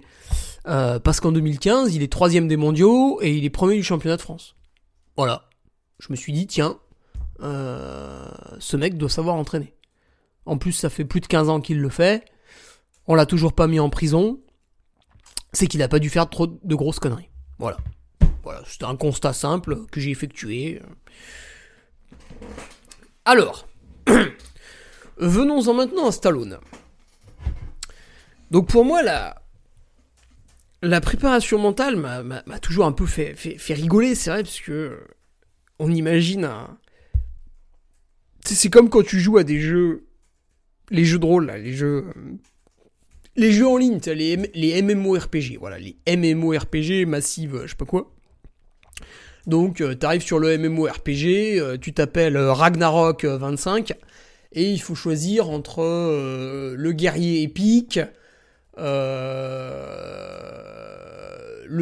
[0.65, 4.23] Parce qu'en 2015, il est troisième des mondiaux et il est premier du championnat de
[4.23, 4.55] France.
[5.17, 5.51] Voilà
[6.01, 6.79] je me suis dit, tiens,
[7.43, 8.29] euh,
[8.59, 9.75] ce mec doit savoir entraîner.
[10.47, 12.25] En plus, ça fait plus de 15 ans qu'il le fait.
[13.07, 14.41] On l'a toujours pas mis en prison.
[15.53, 17.29] C'est qu'il a pas dû faire trop de grosses conneries.
[17.59, 17.77] Voilà.
[18.43, 20.81] Voilà, c'était un constat simple que j'ai effectué.
[23.25, 23.69] Alors,
[25.19, 26.59] venons-en maintenant à Stallone.
[28.51, 33.37] Donc pour moi, la, préparation mentale m'a toujours un peu fait,
[33.69, 34.99] rigoler, c'est vrai, parce que
[35.79, 36.79] on imagine un...
[38.45, 40.07] C'est comme quand tu joues à des jeux...
[40.91, 42.13] Les jeux de rôle, les jeux...
[43.37, 48.13] Les jeux en ligne, les, les MMORPG, voilà, les MMORPG massives, je sais pas quoi.
[49.51, 53.95] Donc, euh, t'arrives sur le MMORPG, euh, tu t'appelles euh, Ragnarok 25,
[54.53, 57.99] et il faut choisir entre le guerrier épique,
[58.77, 58.87] le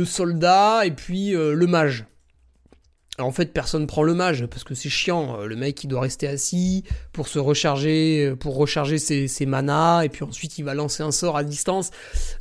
[0.07, 2.05] soldat, et puis le mage
[3.19, 5.41] en fait, personne prend le mage parce que c'est chiant.
[5.41, 10.03] Euh, le mec, il doit rester assis pour se recharger, euh, pour recharger ses, manas,
[10.03, 11.91] et puis ensuite il va lancer un sort à distance.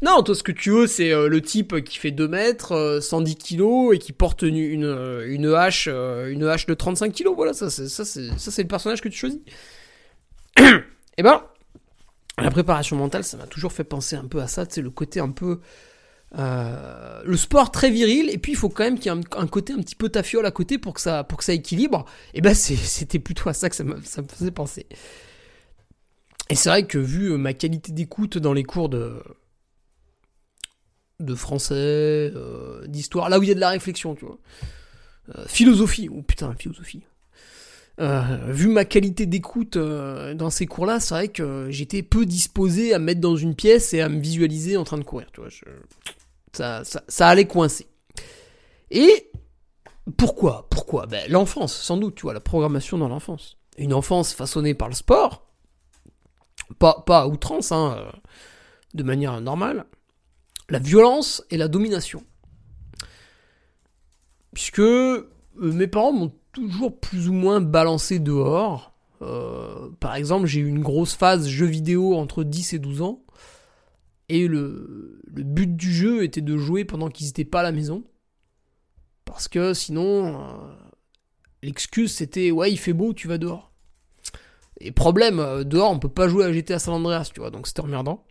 [0.01, 3.35] Non, toi, ce que tu veux, c'est euh, le type qui fait 2 mètres, 110
[3.35, 7.35] kilos et qui porte une, une, hache, une hache de 35 kilos.
[7.35, 9.39] Voilà, ça, c'est, ça, ça, c'est le personnage que tu choisis.
[10.57, 10.61] et
[11.17, 11.43] eh ben,
[12.37, 14.65] la préparation mentale, ça m'a toujours fait penser un peu à ça.
[14.69, 15.59] C'est le côté un peu
[16.37, 19.47] euh, le sport très viril et puis il faut quand même qu'il y ait un,
[19.47, 22.41] côté un petit peu tafiole à côté pour que ça pour que ça équilibre et
[22.41, 24.87] ben c'était plutôt à ça que ça me, ça me faisait penser
[26.49, 29.23] et c'est vrai que vu euh, ma qualité d'écoute dans les cours de
[31.19, 31.73] de français,
[32.35, 34.37] euh, d'histoire, là où il y a de la réflexion, tu vois.
[35.47, 37.03] Philosophie, oh putain, philosophie.
[37.99, 42.99] Euh, vu ma qualité d'écoute dans ces cours-là, c'est vrai que j'étais peu disposé à
[42.99, 45.49] me mettre dans une pièce et à me visualiser en train de courir, tu vois.
[46.53, 47.87] ça, ça, allait coincer.
[48.91, 49.31] Et
[50.15, 51.07] pourquoi Pourquoi?
[51.07, 53.57] Ben, L'enfance, sans doute, tu vois, la programmation dans l'enfance.
[53.77, 55.47] Une enfance façonnée par le sport,
[56.79, 58.11] pas, pas à outrance, hein,
[58.93, 59.85] de manière normale,
[60.69, 62.23] la violence et la domination.
[64.53, 68.91] Puisque euh, mes parents m'ont toujours plus ou moins balancé dehors.
[69.21, 73.21] Euh, par exemple, j'ai eu une grosse phase jeu vidéo entre 10 et 12 ans.
[74.27, 78.03] Et le, but du jeu était de jouer pendant qu'ils n'étaient pas à la maison.
[79.23, 80.73] Parce que sinon, euh,
[81.61, 83.71] l'excuse c'était ouais, il fait beau, tu vas dehors.
[84.79, 87.81] Et problème, dehors on peut pas jouer à GTA San Andreas, tu vois, donc c'était
[87.81, 88.25] emmerdant.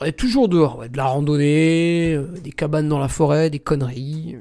[0.00, 4.36] On est toujours dehors, de la randonnée, euh, des cabanes dans la forêt, des conneries.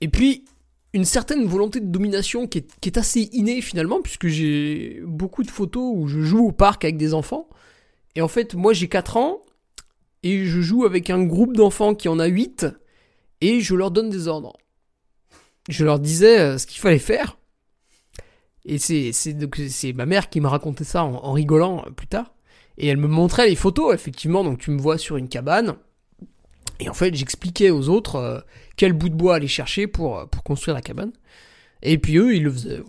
[0.00, 0.44] Et puis,
[0.92, 5.92] une certaine volonté de domination qui est, assez innée finalement, puisque j'ai beaucoup de photos
[5.94, 7.48] où je joue au parc avec des enfants.
[8.16, 9.44] Et en fait, moi j'ai 4 ans,
[10.22, 12.66] et je joue avec un groupe d'enfants qui en a 8,
[13.40, 14.56] et je leur donne des ordres.
[15.68, 17.38] Je leur disais euh, ce qu'il fallait faire,
[18.64, 22.32] et c'est, ma mère qui m'a raconté ça en, rigolant euh, plus tard.
[22.78, 24.44] Et elle me montrait les photos, effectivement.
[24.44, 25.76] Donc tu me vois sur une cabane.
[26.78, 28.40] Et en fait, j'expliquais aux autres euh,
[28.80, 31.12] quel bout de bois aller chercher pour, euh, pour construire la cabane.
[31.82, 32.80] Et puis eux, ils le faisaient.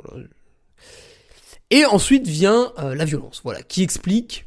[1.70, 4.46] Et ensuite vient la violence, voilà, qui explique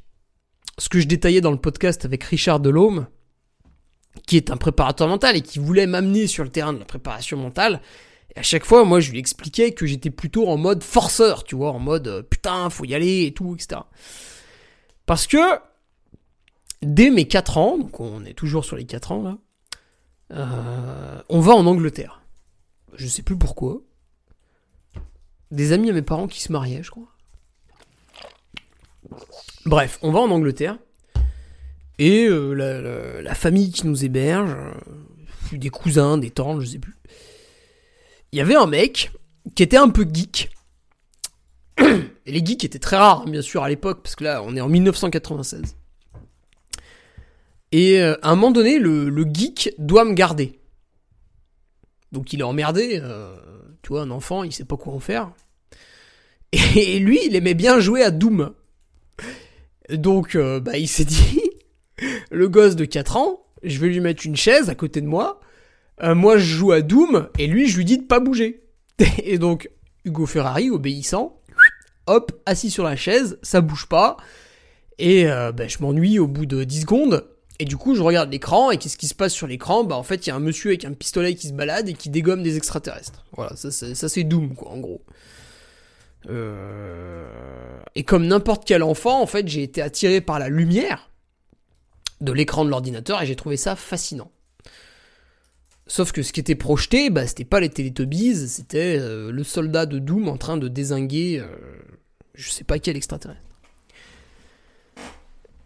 [0.78, 3.08] ce que je détaillais dans le podcast avec Richard Delhomme,
[4.26, 7.36] qui est un préparateur mental et qui voulait m'amener sur le terrain de la préparation
[7.36, 7.82] mentale.
[8.34, 11.56] Et à chaque fois, moi, je lui expliquais que j'étais plutôt en mode forceur, tu
[11.56, 13.82] vois, en mode euh, putain, faut y aller et tout, etc.
[15.04, 15.38] Parce que
[16.82, 19.38] dès mes 4 ans, donc on est toujours sur les 4 ans là,
[20.34, 22.22] euh, on va en Angleterre.
[22.94, 23.80] Je sais plus pourquoi.
[25.50, 27.08] Des amis à mes parents qui se mariaient, je crois.
[29.66, 30.78] Bref, on va en Angleterre.
[31.98, 34.56] Et euh, la, famille qui nous héberge,
[35.52, 36.94] des cousins, des tantes, je sais plus
[38.34, 39.12] il y avait un mec
[39.54, 40.50] qui était un peu geek.
[42.26, 44.56] Et les geeks étaient très rares, hein, bien sûr, à l'époque, parce que là, on
[44.56, 45.76] est en 1996.
[47.74, 50.60] Et euh, à un moment donné, le, geek doit me garder.
[52.12, 53.34] Donc il est emmerdé, euh,
[53.82, 55.32] tu vois, un enfant, il sait pas quoi en faire.
[56.52, 58.52] Et lui, il aimait bien jouer à Doom.
[59.90, 61.42] Donc, euh, bah, il s'est dit,
[62.30, 65.40] le gosse de 4 ans, je vais lui mettre une chaise à côté de moi,
[66.00, 68.62] moi, je joue à Doom, et lui, je lui dis de pas bouger.
[69.24, 69.68] Et donc,
[70.04, 71.40] Hugo Ferrari, obéissant,
[72.06, 74.16] hop, assis sur la chaise, ça bouge pas.
[75.00, 77.33] Et ben, je m'ennuie au bout de 10 secondes.
[77.60, 79.84] Et du coup, je regarde l'écran, et qu'est-ce qui se passe sur l'écran?
[79.84, 81.94] Bah, en fait, il y a un monsieur avec un pistolet qui se balade et
[81.94, 83.24] qui dégomme des extraterrestres.
[83.32, 85.02] Voilà, ça, ça c'est Doom, quoi, en gros.
[86.28, 87.28] Euh...
[87.94, 91.10] Et comme n'importe quel enfant, en fait, j'ai été attiré par la lumière
[92.20, 94.30] de l'écran de l'ordinateur et j'ai trouvé ça fascinant.
[95.86, 99.84] Sauf que ce qui était projeté, bah, c'était pas les Teletubbies, c'était euh, le soldat
[99.84, 101.46] de Doom en train de désinguer euh,
[102.34, 103.40] je sais pas quel extraterrestre.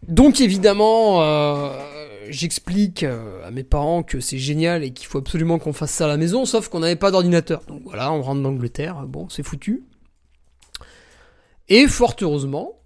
[0.06, 5.72] Donc évidemment, euh, j'explique à mes parents que c'est génial et qu'il faut absolument qu'on
[5.72, 7.62] fasse ça à la maison, sauf qu'on n'avait pas d'ordinateur.
[7.66, 9.84] Donc voilà, on rentre d'Angleterre, bon, c'est foutu.
[11.68, 12.80] Et fort heureusement,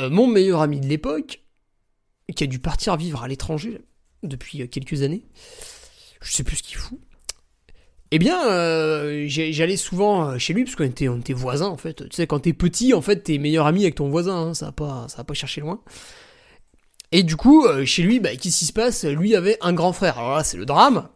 [0.00, 1.42] mon meilleur ami de l'époque,
[2.34, 3.80] qui a dû partir vivre à l'étranger
[4.22, 5.24] depuis quelques années,
[6.22, 6.98] je sais plus ce qu'il fout.
[8.12, 11.76] Eh bien, euh, j'allais souvent euh, chez lui parce qu'on était, on était voisins en
[11.76, 12.08] fait.
[12.08, 14.66] Tu sais, quand t'es petit, en fait, t'es meilleur ami avec ton voisin, hein, ça
[14.66, 15.80] va pas, ça va pas chercher loin.
[17.12, 19.04] Et du coup, euh, chez lui, bah, qu'est-ce qui se passe?
[19.04, 20.18] Lui avait un grand frère.
[20.18, 21.08] Alors là, c'est le drame.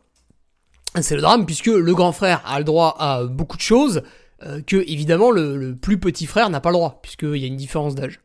[1.01, 4.03] C'est le drame puisque le grand frère a le droit à beaucoup de choses
[4.67, 7.95] que évidemment le, plus petit frère n'a pas le droit puisqu'il y a une différence
[7.97, 8.21] d'âge.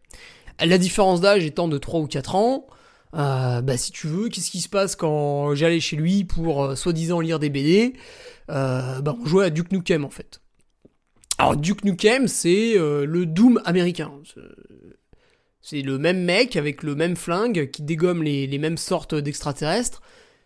[0.59, 2.67] La différence d'âge étant de 3 ou 4 ans,
[3.15, 6.75] euh, bah si tu veux, qu'est-ce qui se passe quand j'allais chez lui pour euh,
[6.75, 7.93] soi-disant lire des BD
[8.49, 10.41] euh, Bah on jouait à Duke Nukem en fait.
[11.37, 14.11] Alors Duke Nukem c'est euh, le Doom américain.
[15.61, 20.01] C'est le même mec avec le même flingue qui dégomme les, mêmes sortes d'extraterrestres,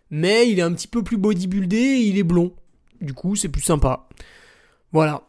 [0.10, 2.54] mais il est un petit peu plus bodybuildé et il est blond.
[3.02, 4.08] Du coup c'est plus sympa.
[4.92, 5.24] Voilà.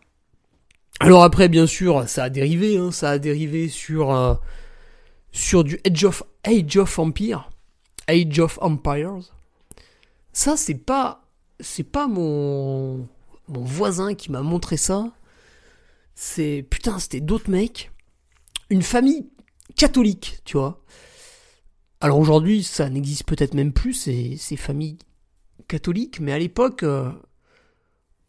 [1.01, 4.39] Alors après bien sûr ça a dérivé, hein, ça a dérivé sur
[5.35, 7.51] sur du Age of, Age of Empire,
[8.07, 9.35] Age of Empires.
[10.33, 11.27] Ça, c'est pas,
[11.61, 13.09] c'est pas mon,
[13.49, 15.11] mon voisin qui m'a montré ça.
[16.15, 17.91] C'est, putain, c'était d'autres mecs.
[18.71, 19.27] Une famille
[19.77, 20.83] catholique, tu vois.
[22.01, 24.99] Alors aujourd'hui, ça n'existe peut-être même plus, ces, familles
[25.69, 27.11] catholiques, mais à l'époque, euh,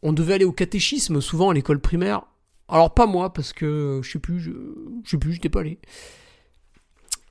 [0.01, 2.21] on devait aller au catéchisme souvent à l'école primaire.
[2.67, 4.51] Alors pas moi, parce que je sais plus, je,
[5.03, 5.79] je sais plus, j'étais pas allé.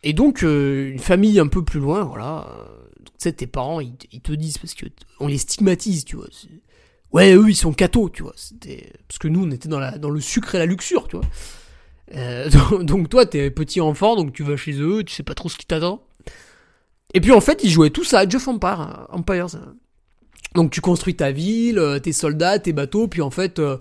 [0.03, 2.46] Et donc, euh, une famille un peu plus loin, voilà.
[2.50, 2.64] euh,
[3.07, 4.87] Tu sais, tes parents, ils, te- ils te disent, parce que
[5.18, 6.27] on les stigmatise, tu vois.
[7.12, 8.35] Ouais, eux, ils sont cathos, tu vois.
[9.09, 11.24] Parce que nous, on était dans la dans le sucre et la luxure, tu vois.
[12.14, 12.49] Euh,
[12.83, 15.57] donc, toi, t'es petit enfant, donc tu vas chez eux, tu sais pas trop ce
[15.57, 16.03] qui t'attend.
[17.14, 19.47] Et puis en fait, ils jouaient tous à Age of Empire, hein, Empires.
[20.57, 23.77] Donc tu construis ta ville, euh, tes soldats, tes bateaux, puis en fait, euh,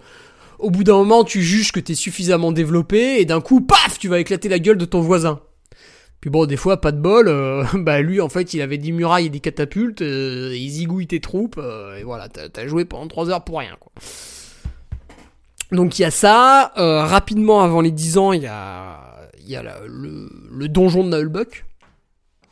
[0.59, 4.07] au bout d'un moment, tu juges que t'es suffisamment développé, et d'un coup, paf, tu
[4.07, 5.39] vas éclater la gueule de ton voisin.
[6.23, 8.93] Puis bon, des fois, pas de bol, euh, bah lui, en fait, il avait des
[8.93, 13.09] murailles et des catapultes, euh, il zigouille tes troupes, euh, et voilà, t'as joué pendant
[13.09, 13.91] 3 heures pour rien, quoi.
[15.73, 19.49] Donc il y a ça, euh, rapidement avant les 10 ans, il y a, il
[19.49, 21.65] y a le, le donjon de Nullbuck.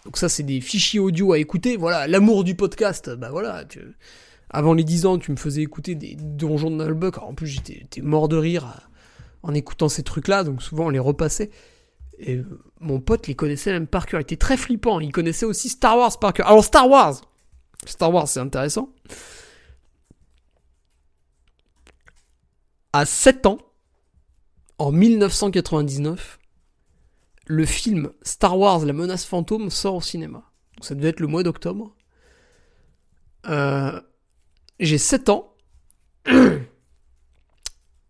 [0.05, 3.95] Donc ça, c'est des fichiers audio à écouter, voilà, l'amour du podcast, bah voilà, tu-
[4.49, 7.85] avant les 10 ans, tu me faisais écouter des donjons de Nullbuck, en plus j'étais
[8.01, 8.79] mort de rire à-
[9.43, 11.51] en écoutant ces trucs-là, donc souvent on les repassait.
[12.17, 12.45] Et euh,
[12.79, 14.19] mon pote les connaissait même par cœur.
[14.19, 14.99] Il était très flippant.
[14.99, 16.45] Il connaissait aussi Star Wars par cœur.
[16.47, 17.21] Alors Star Wars
[17.87, 18.89] Star Wars, c'est intéressant.
[22.93, 23.57] À 7 ans,
[24.77, 26.39] en 1999,
[27.45, 30.43] le film Star Wars La menace fantôme sort au cinéma.
[30.75, 31.95] Donc ça devait être le mois d'octobre.
[33.47, 33.99] Euh,
[34.79, 35.53] J'ai 7 ans.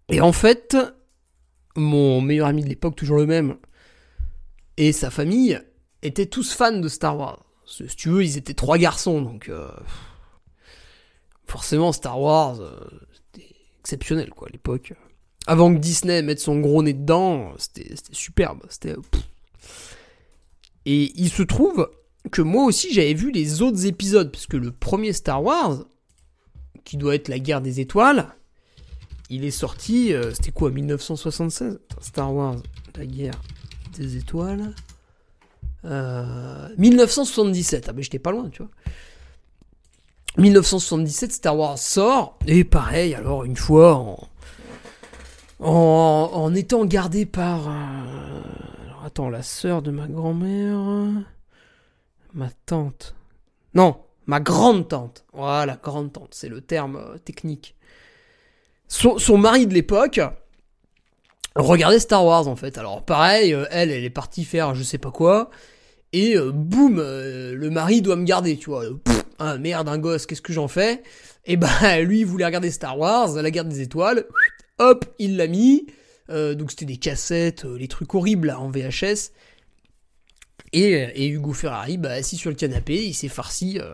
[0.09, 0.75] Et en fait,
[1.75, 3.57] mon meilleur ami de l'époque, toujours le même,
[4.77, 5.61] et sa famille
[6.01, 7.45] étaient tous fans de Star Wars.
[7.65, 9.69] Si tu veux, ils étaient trois garçons, donc euh,
[11.47, 12.89] forcément Star Wars, euh,
[13.81, 14.93] exceptionnel quoi à l'époque.
[15.47, 18.61] Avant que Disney mette son gros nez dedans, c'était superbe.
[18.69, 18.95] C'était
[20.85, 21.89] et il se trouve
[22.31, 25.85] que moi aussi j'avais vu les autres épisodes, puisque le premier Star Wars,
[26.83, 28.27] qui doit être la guerre des étoiles,
[29.29, 32.57] il est sorti, euh, c'était quoi, 1976 Star Wars,
[32.95, 33.41] la guerre
[33.97, 34.73] des étoiles.
[35.85, 38.71] Euh, 1977, ah mais j'étais pas loin, tu vois.
[40.37, 43.95] 1977, Star Wars sort, et pareil, alors une fois,
[45.59, 47.67] en, en, étant gardé par...
[47.67, 48.41] euh,
[49.05, 50.79] attends, la sœur de ma grand-mère...
[52.33, 53.13] Ma tante...
[53.73, 55.25] Non, ma grande-tante.
[55.33, 57.75] Voilà, grande-tante, c'est le terme euh, technique.
[58.87, 60.21] Son, mari de l'époque
[61.55, 62.77] regardait Star Wars en fait.
[62.77, 65.49] Alors pareil, euh, elle, elle est partie faire je sais pas quoi,
[66.13, 68.83] et boum, le mari doit me garder, tu vois.
[69.43, 71.01] Ah merde, un gosse, qu'est-ce que j'en fais?
[71.45, 74.25] Et bah lui, il voulait regarder Star Wars, la guerre des étoiles,
[74.77, 75.87] hop, il l'a mis.
[76.29, 79.31] Euh, donc c'était des cassettes, euh, les trucs horribles en VHS.
[80.73, 83.79] Et, Hugo Ferrari, bah, assis sur le canapé, il s'est farci...
[83.79, 83.93] euh,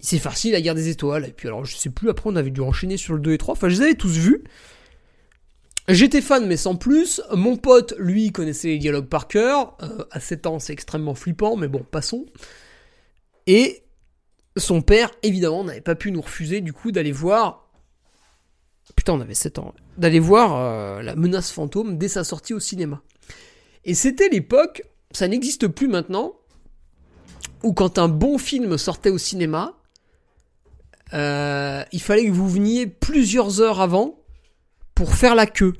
[0.00, 1.24] il s'est farci la guerre des étoiles.
[1.24, 3.38] Et puis alors, je sais plus, après on avait dû enchaîner sur le 2 et
[3.38, 3.52] 3.
[3.52, 4.44] Enfin, je les avais tous vus.
[5.88, 7.22] J'étais fan, mais sans plus.
[7.32, 9.76] Mon pote, lui, connaissait les dialogues par cœur.
[10.10, 12.26] À 7 ans, c'est extrêmement flippant, mais bon, passons.
[13.46, 13.82] Et
[14.58, 17.68] son père, évidemment, n'avait pas pu nous refuser, du coup, d'aller voir.
[18.96, 19.74] Putain, on avait 7 ans.
[19.96, 23.02] D'aller voir euh, La menace fantôme dès sa sortie au cinéma.
[23.84, 26.34] Et c'était l'époque, ça n'existe plus maintenant,
[27.62, 29.74] où quand un bon film sortait au cinéma,
[31.14, 34.18] euh, il fallait que vous veniez plusieurs heures avant
[34.94, 35.74] pour faire la queue.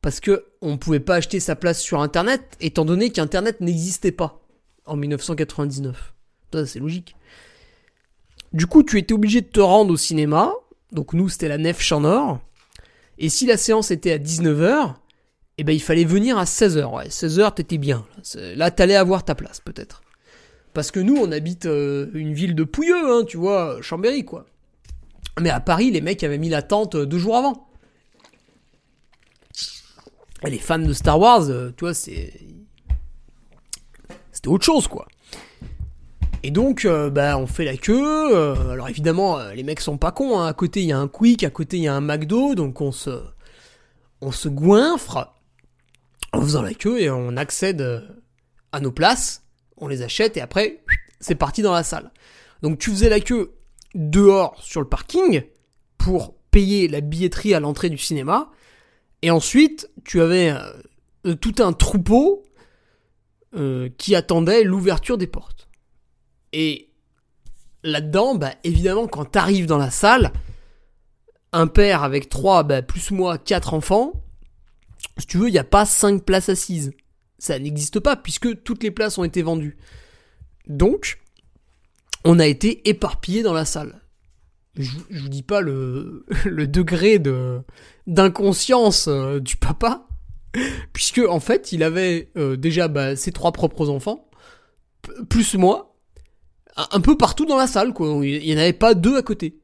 [0.00, 4.42] Parce que on pouvait pas acheter sa place sur internet, étant donné qu'internet n'existait pas
[4.84, 6.14] en 1999.
[6.52, 7.14] Ça, c'est logique.
[8.52, 10.52] Du coup, tu étais obligé de te rendre au cinéma.
[10.92, 12.40] Donc nous, c'était la Nef Champ Nord.
[13.18, 14.94] Et si la séance était à 19h,
[15.58, 16.94] eh ben il fallait venir à 16h.
[16.94, 18.06] Ouais, 16h, t'étais bien.
[18.56, 20.02] Là, t'allais avoir ta place, peut-être.
[20.74, 24.46] Parce que nous, on habite euh, une ville de Pouilleux, hein, tu vois, Chambéry, quoi.
[25.40, 27.68] Mais à Paris, les mecs avaient mis la tente euh, deux jours avant.
[30.44, 32.32] Et les fans de Star Wars, euh, tu vois, c'est.
[34.32, 35.06] C'était autre chose, quoi.
[36.44, 38.34] Et donc, euh, bah, on fait la queue.
[38.34, 40.38] euh, alors évidemment, euh, les mecs sont pas cons.
[40.40, 40.46] hein.
[40.46, 42.54] À côté, il y a un Quick, à côté, il y a un McDo.
[42.54, 43.22] Donc, on se.
[44.20, 45.34] On se goinfre
[46.32, 48.06] en faisant la queue et on accède
[48.70, 49.42] à nos places.
[49.76, 50.84] On les achète et après,
[51.18, 52.12] c'est parti dans la salle.
[52.62, 53.52] Donc, tu faisais la queue
[53.96, 55.42] dehors sur le parking
[55.98, 58.50] pour payer la billetterie à l'entrée du cinéma.
[59.22, 60.54] Et ensuite, tu avais
[61.40, 62.44] tout un troupeau
[63.98, 65.68] qui attendait l'ouverture des portes.
[66.52, 66.90] Et
[67.82, 70.32] là-dedans, bah, évidemment, quand t'arrives dans la salle,
[71.52, 74.12] un père avec trois, bah, plus moi, quatre enfants,
[75.18, 76.92] si tu veux, il n'y a pas cinq places assises.
[77.38, 79.76] Ça n'existe pas puisque toutes les places ont été vendues.
[80.66, 81.20] Donc,
[82.24, 84.00] on a été éparpillés dans la salle.
[84.76, 87.60] Je, je vous dis pas le, degré de
[88.06, 90.08] d'inconscience euh, du papa,
[90.92, 94.30] puisque en fait, il avait euh, déjà bah, ses trois propres enfants,
[95.28, 95.91] plus moi,
[96.76, 98.08] un peu partout dans la salle, quoi.
[98.24, 99.58] Il y en avait pas deux à côté.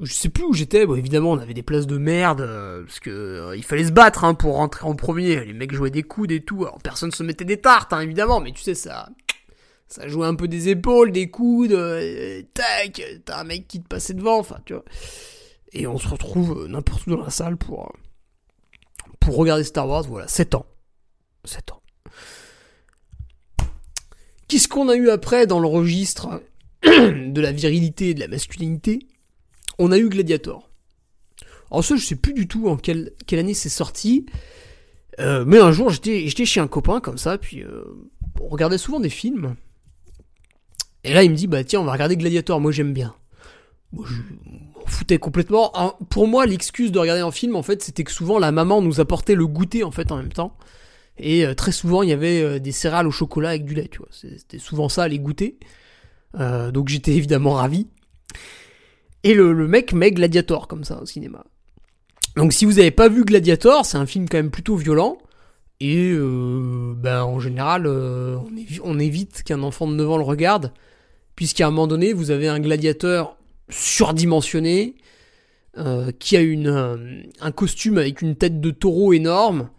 [0.00, 0.86] Je sais plus où j'étais.
[0.86, 3.92] Bon, évidemment, on avait des places de merde euh, parce que euh, il fallait se
[3.92, 5.44] battre hein, pour rentrer en premier.
[5.44, 6.64] Les mecs jouaient des coudes et tout.
[6.64, 9.10] Alors personne se mettait des tartes, hein, évidemment, mais tu sais ça.
[9.92, 13.86] Ça jouait un peu des épaules, des coudes, euh, tac, t'as un mec qui te
[13.86, 14.84] passait devant, enfin, tu vois.
[15.74, 17.92] Et on se retrouve euh, n'importe où dans la salle pour,
[19.20, 20.64] pour regarder Star Wars, voilà, 7 ans.
[21.44, 21.81] 7 ans.
[24.52, 26.42] Qu'est-ce qu'on a eu après dans le registre
[26.84, 28.98] de la virilité et de la masculinité?
[29.78, 30.68] On a eu Gladiator.
[31.70, 34.26] Alors ça, je sais plus du tout en quelle, année c'est sorti.
[35.20, 37.82] Euh, mais un jour, j'étais chez un copain comme ça, puis euh,
[38.42, 39.56] on regardait souvent des films.
[41.02, 43.14] Et là, il me dit, bah tiens, on va regarder Gladiator, moi j'aime bien.
[43.94, 45.72] Moi, je m'en foutais complètement.
[46.10, 49.00] Pour moi, l'excuse de regarder un film, en fait, c'était que souvent la maman nous
[49.00, 50.58] apportait le goûter, en fait, en même temps.
[51.18, 53.88] Et euh, très souvent, il y avait euh, des céréales au chocolat avec du lait,
[53.90, 54.08] tu vois.
[54.10, 55.54] C'était souvent ça, les goûters.
[56.38, 57.88] Euh, donc j'étais évidemment ravi.
[59.22, 61.44] Et le, mec met Gladiator, comme ça, au cinéma.
[62.36, 65.18] Donc si vous avez pas vu Gladiator, c'est un film quand même plutôt violent.
[65.80, 70.72] Et ben, en général, on, évi- on évite qu'un enfant de 9 ans le regarde,
[71.34, 73.36] puisqu'à un moment donné, vous avez un gladiateur
[73.68, 74.94] surdimensionné,
[76.20, 79.70] qui a une, un costume avec une tête de taureau énorme,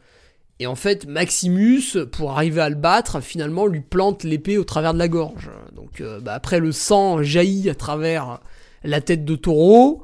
[0.59, 4.93] et en fait, Maximus, pour arriver à le battre, finalement, lui plante l'épée au travers
[4.93, 5.49] de la gorge.
[5.75, 8.39] Donc euh, bah, après, le sang jaillit à travers
[8.83, 10.03] la tête de taureau.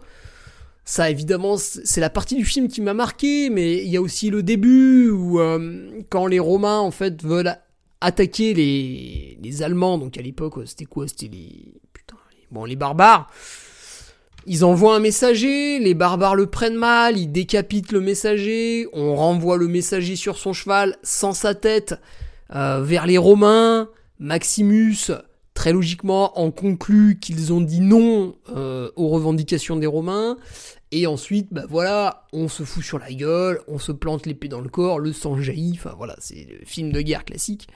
[0.85, 4.31] Ça, évidemment, c'est la partie du film qui m'a marqué, mais il y a aussi
[4.31, 7.55] le début où, euh, quand les Romains, en fait, veulent
[8.01, 11.07] attaquer les, Allemands, donc à l'époque, c'était quoi?
[11.07, 11.73] C'était les...
[11.93, 12.15] Putain,
[12.49, 13.29] bon, les barbares.
[14.51, 19.57] Ils envoient un messager, les barbares le prennent mal, ils décapitent le messager, on renvoie
[19.57, 21.93] le messager sur son cheval sans sa tête
[22.55, 23.89] euh, vers les Romains.
[24.17, 25.11] Maximus,
[25.53, 30.35] très logiquement, en conclut qu'ils ont dit non euh, aux revendications des Romains.
[30.91, 34.61] Et ensuite, bah voilà, on se fout sur la gueule, on se plante l'épée dans
[34.61, 37.67] le corps, le sang jaillit, enfin voilà, c'est le film de guerre classique.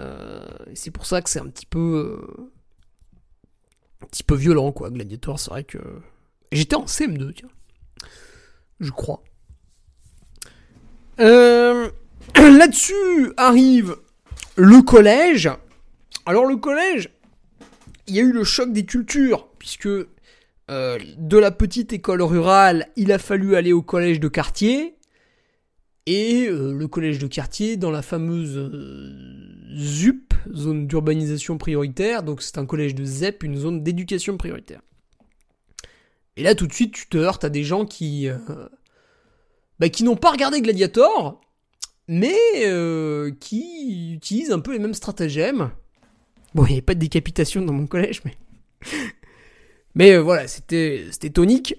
[0.00, 0.40] Euh,
[0.72, 2.18] c'est pour ça que c'est un petit peu...
[4.02, 5.78] un petit peu violent, quoi, Gladiator, c'est vrai que...
[6.52, 7.48] J'étais en CM2, tiens.
[8.80, 9.22] Je crois.
[11.18, 11.90] Euh,
[12.36, 13.96] Là-dessus arrive
[14.56, 15.50] le collège.
[16.24, 17.10] Alors le collège,
[18.06, 22.88] il y a eu le choc des cultures, puisque euh, de la petite école rurale,
[22.96, 24.95] il a fallu aller au collège de quartier.
[26.06, 32.42] Et euh, le collège de quartier dans la fameuse euh, ZUP, zone d'urbanisation prioritaire, donc
[32.42, 34.80] c'est un collège de ZEP, une zone d'éducation prioritaire.
[36.36, 38.38] Et là tout de suite tu te heurtes à des gens qui, euh,
[39.80, 41.40] bah, qui n'ont pas regardé Gladiator,
[42.06, 42.36] mais
[43.40, 45.72] qui utilisent un peu les mêmes stratagèmes.
[46.54, 48.36] Bon, il n'y avait pas de décapitation dans mon collège, mais...
[49.96, 51.74] mais voilà, c'était tonique.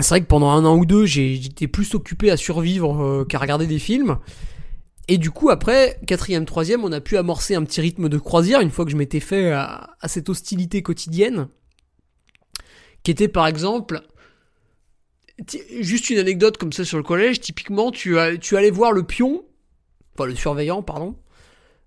[0.00, 3.38] C'est vrai que pendant un an ou deux, j'étais plus occupé à survivre euh, qu'à
[3.38, 4.18] regarder des films.
[5.06, 8.60] Et du coup, après, quatrième, troisième, on a pu amorcer un petit rythme de croisière
[8.60, 11.48] une fois que je m'étais fait à, à cette hostilité quotidienne.
[13.02, 14.00] Qui était par exemple,
[15.80, 19.44] juste une anecdote comme ça sur le collège, typiquement, tu, tu allais voir le pion,
[20.14, 21.16] enfin le surveillant, pardon,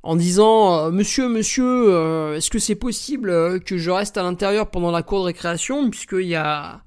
[0.03, 4.23] en disant euh, Monsieur, monsieur, euh, est-ce que c'est possible euh, que je reste à
[4.23, 6.83] l'intérieur pendant la cour de récréation Puisqu'il y a,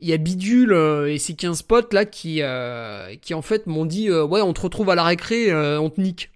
[0.00, 3.66] il y a Bidule euh, et ses 15 potes là qui, euh, qui en fait
[3.66, 6.30] m'ont dit euh, Ouais, on te retrouve à la récré, on te nique.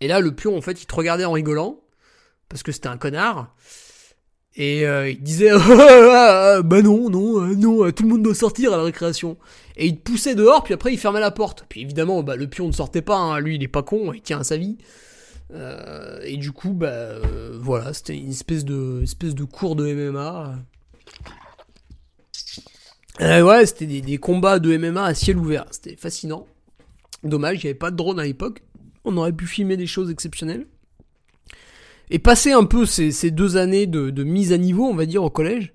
[0.00, 1.80] Et là, le pion, en fait, il te regardait en rigolant,
[2.48, 3.54] parce que c'était un connard.
[4.56, 8.76] Et il disait Ah, ah, bah non non non tout le monde doit sortir à
[8.76, 9.38] la récréation
[9.76, 12.46] et il te poussait dehors puis après il fermait la porte puis évidemment bah, le
[12.46, 13.40] pion ne sortait pas hein.
[13.40, 14.76] lui il est pas con il tient à sa vie
[16.22, 17.14] et du coup bah
[17.54, 20.58] voilà c'était une espèce de espèce de cours de MMA
[23.20, 26.46] Euh, ouais c'était des, des combats de MMA à ciel ouvert c'était fascinant
[27.22, 28.62] dommage il n'y avait pas de drone à l'époque
[29.04, 30.66] on aurait pu filmer des choses exceptionnelles
[32.12, 35.06] et passer un peu ces, ces deux années de, de mise à niveau, on va
[35.06, 35.72] dire, au collège.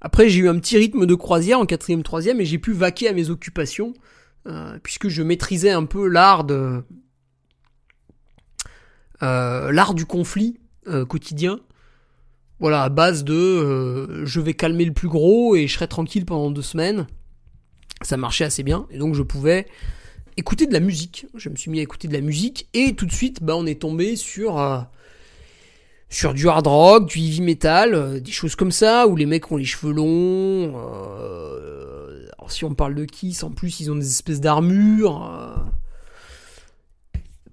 [0.00, 3.08] Après, j'ai eu un petit rythme de croisière en quatrième, troisième, et j'ai pu vaquer
[3.08, 3.92] à mes occupations,
[4.46, 6.84] euh, puisque je maîtrisais un peu l'art de
[9.22, 11.58] euh, l'art du conflit euh, quotidien.
[12.60, 16.26] Voilà, à base de euh, je vais calmer le plus gros et je serai tranquille
[16.26, 17.06] pendant deux semaines.
[18.02, 19.66] Ça marchait assez bien, et donc je pouvais
[20.36, 21.26] écouter de la musique.
[21.34, 23.66] Je me suis mis à écouter de la musique et tout de suite, bah, on
[23.66, 24.80] est tombé sur euh,
[26.08, 29.50] sur du hard rock, du heavy metal, euh, des choses comme ça où les mecs
[29.50, 30.74] ont les cheveux longs.
[30.76, 35.64] Euh, alors si on parle de Kiss, en plus ils ont des espèces d'armures.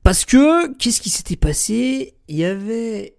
[0.04, 2.16] parce que qu'est-ce qui s'était passé?
[2.30, 3.17] Il y avait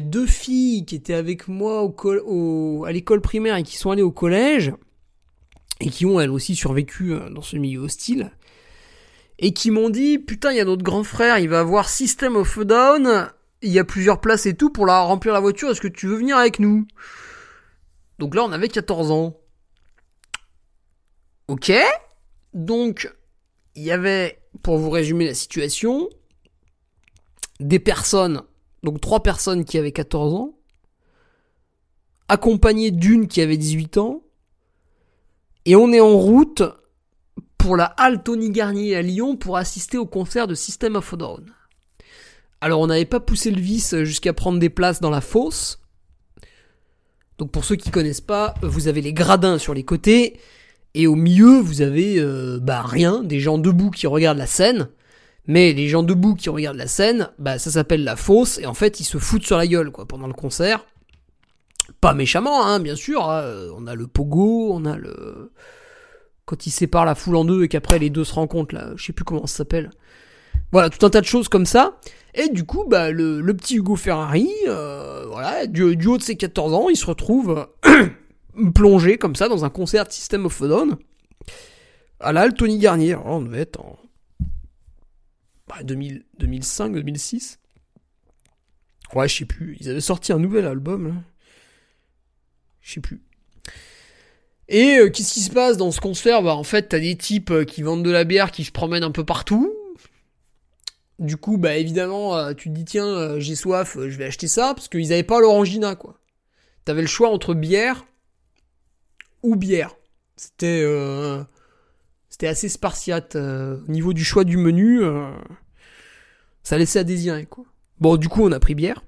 [0.00, 4.12] deux filles qui étaient avec moi au, à l'école primaire et qui sont allées au
[4.12, 4.72] collège
[5.80, 8.30] et qui ont elles aussi survécu dans ce milieu hostile
[9.38, 12.36] et qui m'ont dit putain il y a notre grand frère il va avoir System
[12.36, 13.28] of a Down
[13.62, 16.06] il y a plusieurs places et tout pour la remplir la voiture est-ce que tu
[16.06, 16.86] veux venir avec nous?
[18.18, 19.36] Donc là on avait 14 ans.
[21.48, 21.72] Ok.
[22.54, 23.12] Donc
[23.74, 26.08] il y avait pour vous résumer la situation
[27.60, 28.42] des personnes
[28.82, 30.54] donc trois personnes qui avaient 14 ans
[32.28, 34.22] accompagnées d'une qui avait 18 ans
[35.64, 36.62] et on est en route
[37.58, 41.16] pour la halle Tony Garnier à Lyon pour assister au concert de System of a
[41.16, 41.52] Down.
[42.60, 45.80] Alors on n'avait pas poussé le vice jusqu'à prendre des places dans la fosse.
[47.38, 50.38] Donc pour ceux qui connaissent pas, vous avez les gradins sur les côtés
[50.94, 54.88] et au milieu vous avez euh, bah rien, des gens debout qui regardent la scène.
[55.46, 58.74] Mais les gens debout qui regardent la scène, bah ça s'appelle la fosse et en
[58.74, 60.84] fait ils se foutent sur la gueule quoi pendant le concert.
[62.00, 63.28] Pas méchamment hein, bien sûr.
[63.28, 63.68] Hein.
[63.76, 65.52] On a le pogo, on a le
[66.44, 69.04] quand il sépare la foule en deux et qu'après les deux se rencontrent là, je
[69.04, 69.90] sais plus comment ça s'appelle.
[70.70, 71.98] Voilà, tout un tas de choses comme ça.
[72.34, 76.72] Et du coup, bah, le, petit Hugo Ferrari, euh, voilà, du, haut de ses 14
[76.72, 77.68] ans, il se retrouve
[78.74, 80.96] plongé comme ça dans un concert de System of a Down.
[82.20, 83.16] À la Tony Garnier.
[83.16, 83.98] on devait être en
[85.82, 87.58] 2005, 2006.
[89.14, 89.76] Ouais, je sais plus.
[89.80, 91.22] Ils avaient sorti un nouvel album.
[92.80, 93.20] Je sais plus.
[94.68, 96.42] Et euh, qu'est-ce qui se passe dans ce concert?
[96.42, 99.04] Bah en fait, t'as des types euh, qui vendent de la bière qui se promènent
[99.04, 99.72] un peu partout.
[101.18, 104.72] Du coup, bah évidemment, euh, tu te dis tiens, j'ai soif, je vais acheter ça
[104.74, 106.18] parce qu'ils avaient pas l'orangina quoi.
[106.84, 108.06] T'avais le choix entre bière
[109.42, 109.94] ou bière.
[110.36, 110.84] C'était
[112.32, 115.02] c'était assez spartiate au niveau du choix du menu.
[116.62, 117.64] ça laissait à désirer quoi.
[118.00, 119.04] Bon, du coup, on a pris bière.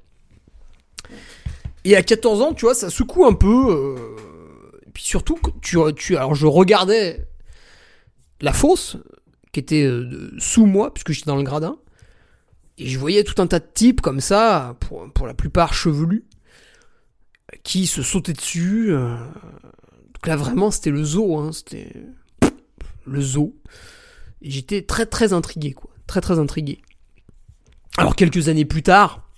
[1.85, 3.97] Et à 14 ans, tu vois, ça secoue un peu
[4.95, 7.27] puis surtout, tu, tu, alors je regardais
[8.41, 8.97] la fosse
[9.53, 11.77] qui était euh, sous moi, puisque j'étais dans le gradin,
[12.79, 16.25] et je voyais tout un tas de types comme ça, pour, pour la plupart chevelus,
[17.63, 18.93] qui se sautaient dessus.
[18.93, 19.17] Euh.
[20.15, 21.93] Donc là, vraiment, c'était le zoo, hein, c'était
[23.07, 23.55] le zoo.
[24.43, 25.91] J'étais très très intrigué, quoi.
[26.07, 26.83] Très très intrigué.
[27.97, 29.29] Alors quelques années plus tard,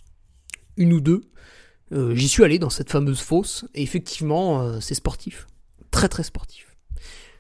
[0.77, 1.23] une ou deux,
[1.93, 5.47] euh, j'y suis allé dans cette fameuse fosse, et effectivement, euh, c'est sportif.
[5.91, 6.77] Très très sportif.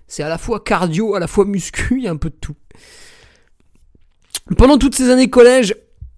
[0.07, 2.37] C'est à la fois cardio, à la fois muscu, il y a un peu de
[2.37, 2.55] tout.
[4.57, 5.74] Pendant toutes ces années collège,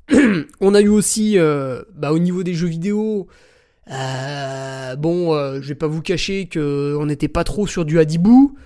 [0.61, 3.29] on a eu aussi, euh, bah, au niveau des jeux vidéo,
[3.87, 8.59] bon, je vais pas vous cacher que on n'était pas trop sur du Hadibou,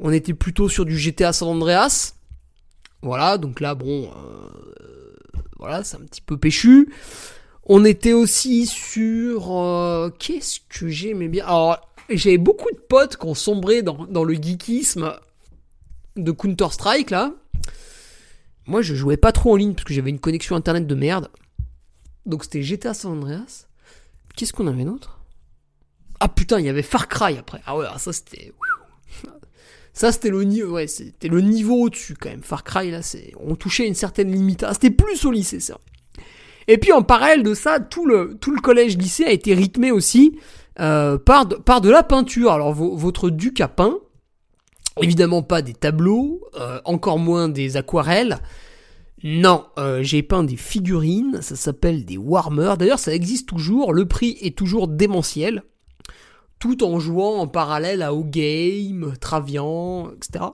[0.00, 2.14] on était plutôt sur du GTA San Andreas.
[3.02, 4.10] Voilà, donc là, bon,
[5.58, 6.92] voilà, c'est un petit peu péchu.
[7.64, 9.56] On était aussi sur...
[9.56, 11.46] Euh, qu'est-ce que j'aimais bien?
[11.46, 15.14] Alors, j'avais beaucoup de potes qui ont sombré dans, le geekisme
[16.16, 17.32] de Counter-Strike, là.
[18.66, 21.30] Moi, je jouais pas trop en ligne parce que j'avais une connexion internet de merde.
[22.26, 23.66] Donc c'était GTA San Andreas.
[24.36, 25.20] Qu'est-ce qu'on avait d'autre?
[26.20, 27.60] Ah putain, il y avait Far Cry après.
[27.66, 28.52] Ah ouais, ça c'était...
[29.92, 32.42] Ça c'était le niveau, le niveau au-dessus quand même.
[32.42, 33.00] Far Cry là,
[33.40, 34.62] on touchait une certaine limite.
[34.62, 35.82] Ah, c'était plus au lycée, c'est vrai.
[36.68, 40.38] Et puis en parallèle de ça, tout le, tout le collège-lycée a été rythmé aussi
[40.78, 42.52] euh, par, de, par de la peinture.
[42.52, 43.98] Alors votre duc a peint,
[45.02, 48.38] évidemment pas des tableaux, euh, encore moins des aquarelles.
[49.22, 52.78] Non, euh, j'ai peint des figurines, ça s'appelle des warmers.
[52.78, 55.62] D'ailleurs, ça existe toujours, le prix est toujours démentiel.
[56.60, 60.44] Tout en jouant en parallèle à O-Game, Travian, etc.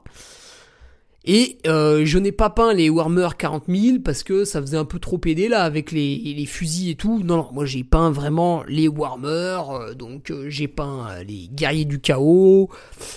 [1.28, 4.84] Et euh, je n'ai pas peint les Warmer 40 000 parce que ça faisait un
[4.84, 7.20] peu trop pédé là avec les, les fusils et tout.
[7.24, 11.84] Non, non, moi j'ai peint vraiment les Warmer, euh, donc euh, j'ai peint les guerriers
[11.84, 12.70] du chaos,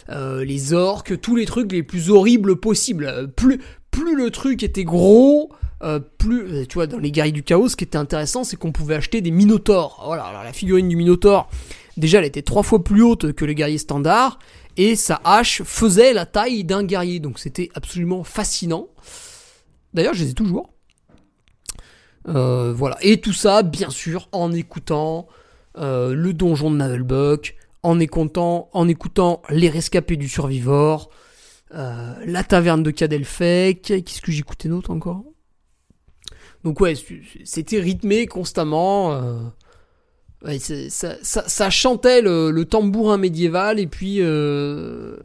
[0.10, 3.32] les orques, tous les trucs les plus horribles possibles.
[3.36, 3.62] Plus,
[3.92, 5.52] plus le truc était gros,
[6.18, 8.96] plus, tu vois, dans les guerriers du chaos, ce qui était intéressant, c'est qu'on pouvait
[8.96, 10.02] acheter des minotaures.
[10.06, 11.48] Voilà, alors la figurine du minotaure,
[12.00, 14.40] déjà elle était trois fois plus haute que le guerrier standard
[14.78, 17.20] et sa hache faisait la taille d'un guerrier.
[17.20, 18.88] Donc c'était absolument fascinant.
[19.94, 20.74] D'ailleurs, je les ai toujours.
[22.28, 22.98] Euh, voilà.
[23.02, 25.28] Et tout ça, bien sûr, en écoutant
[25.78, 31.10] euh, le donjon de Navelbuck, en écoutant, en écoutant les rescapés du Survivor,
[31.74, 35.24] euh, La Taverne de Cadelfec, qu'est-ce que j'écoutais d'autre encore?
[36.64, 36.94] Donc ouais,
[37.46, 39.52] c'était rythmé constamment.
[40.44, 45.18] Euh, ouais, ça, ça, ça, chantait le, le, tambourin médiéval et puis euh,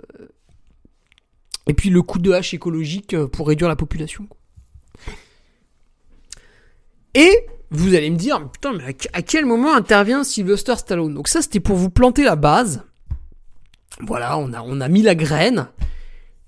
[1.67, 4.29] et puis le coup de hache écologique pour réduire la population.
[7.15, 11.15] Et vous allez me dire, putain, mais à quel moment intervient Sylvester Stallone?
[11.15, 12.83] Donc ça, c'était pour vous planter la base.
[14.01, 15.69] Voilà, on a, on a mis la graine,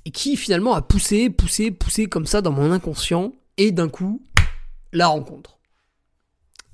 [0.04, 4.22] et qui finalement a poussé, poussé, poussé comme ça dans mon inconscient, et d'un coup,
[4.92, 5.58] la rencontre.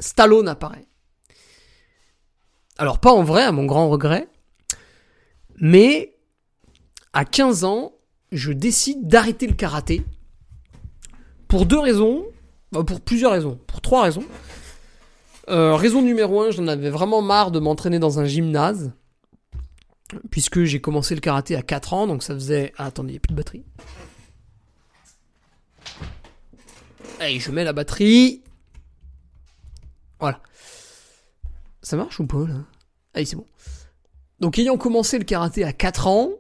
[0.01, 0.87] Stallone apparaît.
[2.83, 4.27] Alors pas en vrai, à mon grand regret,
[5.55, 6.17] mais
[7.13, 7.93] à 15 ans,
[8.33, 10.05] je décide d'arrêter le karaté.
[11.47, 12.25] Pour deux raisons,
[12.73, 14.25] pour plusieurs raisons, pour trois raisons.
[15.49, 18.91] Euh, raison numéro un, j'en avais vraiment marre de m'entraîner dans un gymnase.
[20.33, 22.73] Puisque j'ai commencé le karaté à 4 ans, donc ça faisait.
[22.79, 23.65] Ah, attendez, il n'y a plus de batterie.
[27.21, 28.43] Allez, je mets la batterie.
[30.19, 30.41] Voilà.
[31.81, 32.65] Ça marche ou pas là?
[33.15, 33.47] Allez, c'est bon.
[34.41, 36.31] Donc ayant commencé le karaté à 4 ans,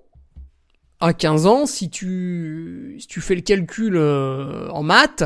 [1.01, 5.25] à 15 ans, si tu, si tu fais le calcul euh, en maths,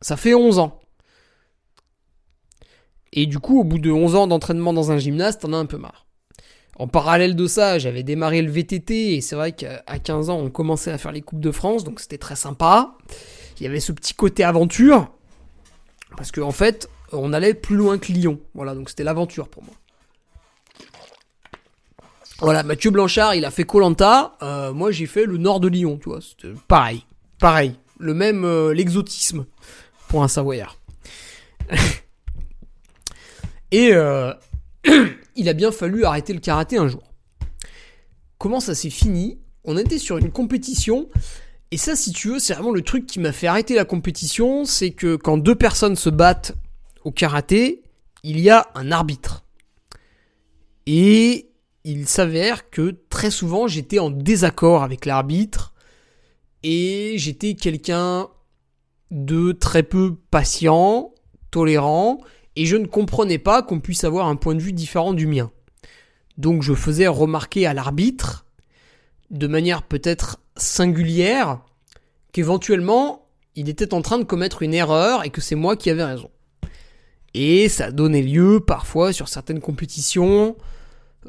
[0.00, 0.80] ça fait 11 ans.
[3.12, 5.66] Et du coup, au bout de 11 ans d'entraînement dans un gymnase, t'en as un
[5.66, 6.06] peu marre.
[6.76, 10.50] En parallèle de ça, j'avais démarré le VTT et c'est vrai qu'à 15 ans, on
[10.50, 12.96] commençait à faire les Coupes de France, donc c'était très sympa.
[13.58, 15.12] Il y avait ce petit côté aventure,
[16.16, 18.40] parce qu'en en fait, on allait plus loin que Lyon.
[18.54, 19.74] Voilà, donc c'était l'aventure pour moi.
[22.40, 24.36] Voilà, Mathieu Blanchard, il a fait Colanta.
[24.42, 26.18] Euh, moi, j'ai fait le nord de Lyon, tu vois.
[26.66, 27.04] Pareil,
[27.38, 29.46] pareil, le même, euh, l'exotisme
[30.08, 30.76] pour un Savoyard.
[33.70, 34.32] Et euh,
[35.36, 37.02] il a bien fallu arrêter le karaté un jour.
[38.38, 39.38] Comment ça s'est fini?
[39.64, 41.08] On était sur une compétition.
[41.70, 44.64] Et ça, si tu veux, c'est vraiment le truc qui m'a fait arrêter la compétition.
[44.64, 46.54] C'est que quand deux personnes se battent
[47.04, 47.82] au karaté,
[48.22, 49.44] il y a un arbitre.
[50.86, 51.50] Et
[51.84, 55.74] il s'avère que très souvent j'étais en désaccord avec l'arbitre.
[56.62, 58.28] Et j'étais quelqu'un
[59.10, 61.12] de très peu patient,
[61.50, 62.20] tolérant,
[62.56, 65.50] et je ne comprenais pas qu'on puisse avoir un point de vue différent du mien.
[66.38, 68.46] Donc je faisais remarquer à l'arbitre,
[69.30, 71.60] de manière peut-être singulière,
[72.32, 76.04] qu'éventuellement il était en train de commettre une erreur et que c'est moi qui avais
[76.04, 76.30] raison.
[77.34, 80.56] Et ça donnait lieu parfois sur certaines compétitions,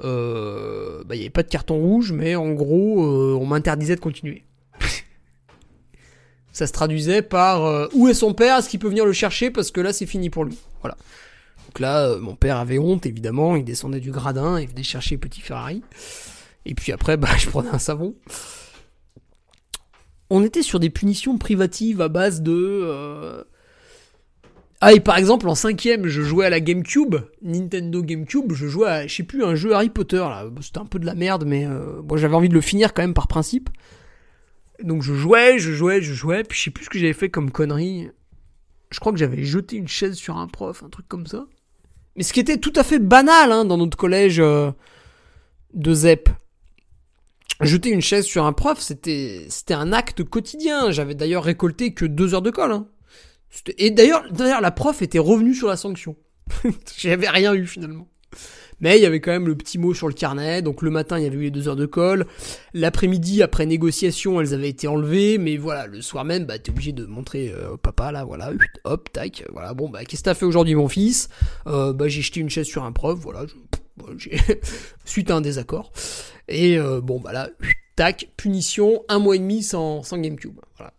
[0.03, 3.95] euh, bah, il n'y avait pas de carton rouge, mais en gros euh, on m'interdisait
[3.95, 4.43] de continuer.
[6.51, 9.49] ça se traduisait par euh, où est son père, est-ce qu'il peut venir le chercher?
[9.49, 10.57] Parce que là c'est fini pour lui.
[10.81, 10.95] Voilà.
[11.67, 15.41] Donc là, mon père avait honte, évidemment, il descendait du gradin, il venait chercher petit
[15.41, 15.81] Ferrari.
[16.65, 18.15] Et puis après, bah, je prenais un savon.
[20.29, 23.45] On était sur des punitions privatives à base de...
[24.81, 28.87] Ah, et par exemple, en cinquième, je jouais à la GameCube, Nintendo GameCube, je jouais
[28.87, 30.45] à, je sais plus, un jeu Harry Potter, là.
[30.61, 33.01] C'était un peu de la merde, mais euh, bon, j'avais envie de le finir quand
[33.01, 33.69] même par principe.
[34.83, 37.29] Donc je jouais, je jouais, je jouais, puis je sais plus ce que j'avais fait
[37.29, 38.09] comme connerie
[38.95, 41.47] je crois que j'avais jeté une chaise sur un prof, un truc comme ça.
[42.15, 44.71] Mais ce qui était tout à fait banal hein, dans notre collège euh,
[45.73, 46.29] de ZEP.
[47.61, 50.91] Jeter une chaise sur un prof, c'était c'était un acte quotidien.
[50.91, 52.71] J'avais d'ailleurs récolté que deux heures de colle.
[52.71, 52.87] Hein.
[53.77, 56.15] Et d'ailleurs, d'ailleurs, la prof était revenue sur la sanction.
[56.97, 58.07] J'avais rien eu finalement.
[58.81, 60.61] Mais il y avait quand même le petit mot sur le carnet.
[60.61, 62.25] Donc le matin, il y avait eu les deux heures de colle.
[62.73, 65.37] L'après-midi, après négociation, elles avaient été enlevées.
[65.37, 68.51] Mais voilà, le soir même, bah, t'es obligé de montrer euh, papa, là, voilà,
[68.83, 69.45] hop, tac.
[69.51, 71.29] Voilà, bon, bah, qu'est-ce que t'as fait aujourd'hui, mon fils?
[71.67, 73.45] Euh, Bah, j'ai jeté une chaise sur un prof, voilà.
[75.05, 75.93] suite à un désaccord.
[76.47, 77.49] Et euh, bon, bah là,
[77.95, 80.59] tac, punition, un mois et demi sans, sans GameCube.
[80.77, 80.93] Voilà.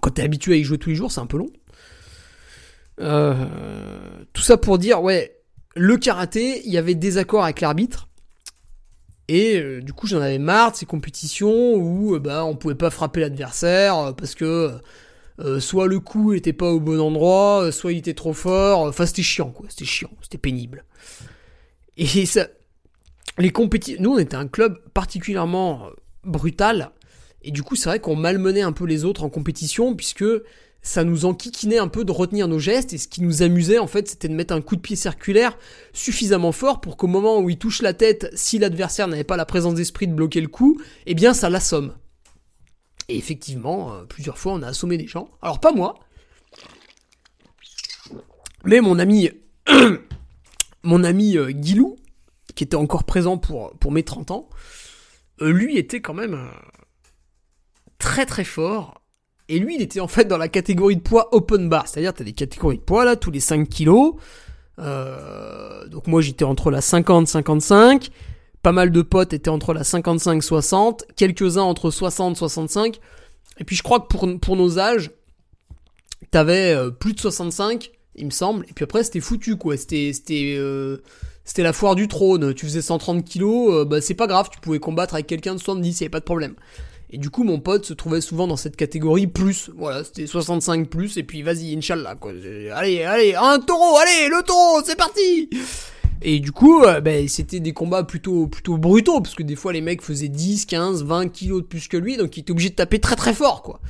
[0.00, 1.50] Quand t'es habitué à y jouer tous les jours, c'est un peu long.
[4.32, 5.40] tout ça pour dire, ouais,
[5.76, 8.08] le karaté, il y avait des accords avec l'arbitre.
[9.28, 12.74] Et euh, du coup, j'en avais marre de ces compétitions où euh, bah, on pouvait
[12.74, 14.72] pas frapper l'adversaire euh, parce que
[15.58, 18.80] soit le coup était pas au bon endroit, soit il était trop fort.
[18.82, 19.66] Enfin, c'était chiant, quoi.
[19.68, 20.84] C'était chiant, c'était pénible.
[21.96, 22.46] Et ça,
[23.38, 24.00] les compétitions.
[24.00, 25.88] Nous, on était un club particulièrement
[26.22, 26.92] brutal.
[27.44, 30.24] Et du coup, c'est vrai qu'on malmenait un peu les autres en compétition puisque
[30.82, 33.86] ça nous enquiquinait un peu de retenir nos gestes et ce qui nous amusait en
[33.86, 35.56] fait c'était de mettre un coup de pied circulaire
[35.94, 39.46] suffisamment fort pour qu'au moment où il touche la tête, si l'adversaire n'avait pas la
[39.46, 41.94] présence d'esprit de bloquer le coup, eh bien ça l'assomme.
[43.08, 45.30] Et effectivement, euh, plusieurs fois on a assommé des gens.
[45.40, 46.00] Alors pas moi,
[48.64, 49.30] mais mon ami,
[50.82, 51.96] mon ami euh, Guilou,
[52.54, 54.48] qui était encore présent pour, mes 30 ans,
[55.40, 56.38] euh, lui était quand même
[58.04, 59.00] très très fort.
[59.48, 61.88] Et lui, il était en fait dans la catégorie de poids open bar.
[61.88, 64.14] C'est-à-dire, tu as des catégories de poids là, tous les 5 kilos.
[64.78, 68.10] Euh, donc moi, j'étais entre la 50-55.
[68.62, 71.00] Pas mal de potes étaient entre la 55-60.
[71.16, 73.00] Quelques-uns entre 60-65.
[73.58, 75.10] Et puis je crois que pour, pour nos âges,
[76.30, 78.66] t'avais euh, plus de 65, il me semble.
[78.68, 79.76] Et puis après, c'était foutu, quoi.
[79.76, 80.98] C'était, c'était, euh,
[81.56, 82.52] la foire du trône.
[82.54, 85.60] Tu faisais 130 kilos, euh, bah c'est pas grave, tu pouvais combattre avec quelqu'un de
[85.60, 86.54] 70, y avait pas de problème.
[87.10, 89.70] Et du coup, mon pote se trouvait souvent dans cette catégorie plus.
[89.76, 92.32] Voilà, c'était 65 plus, et puis vas-y, Inch'Allah, quoi.
[92.74, 95.48] Allez, allez, un taureau, allez, le taureau, c'est parti
[96.22, 99.72] Et du coup, euh, ben, c'était des combats plutôt, plutôt brutaux, parce que des fois,
[99.72, 102.70] les mecs faisaient 10, 15, 20 kilos de plus que lui, donc il était obligé
[102.70, 103.80] de taper très très fort, quoi.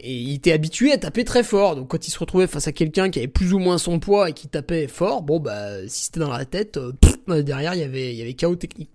[0.00, 2.72] Et il était habitué à taper très fort, donc quand il se retrouvait face à
[2.72, 6.04] quelqu'un qui avait plus ou moins son poids et qui tapait fort, bon bah si
[6.04, 8.90] c'était dans la tête, euh, derrière il y avait il chaos technique.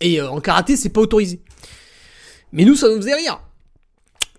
[0.00, 1.40] Et euh, en karaté c'est pas autorisé.
[2.54, 3.40] Mais nous ça nous faisait rire.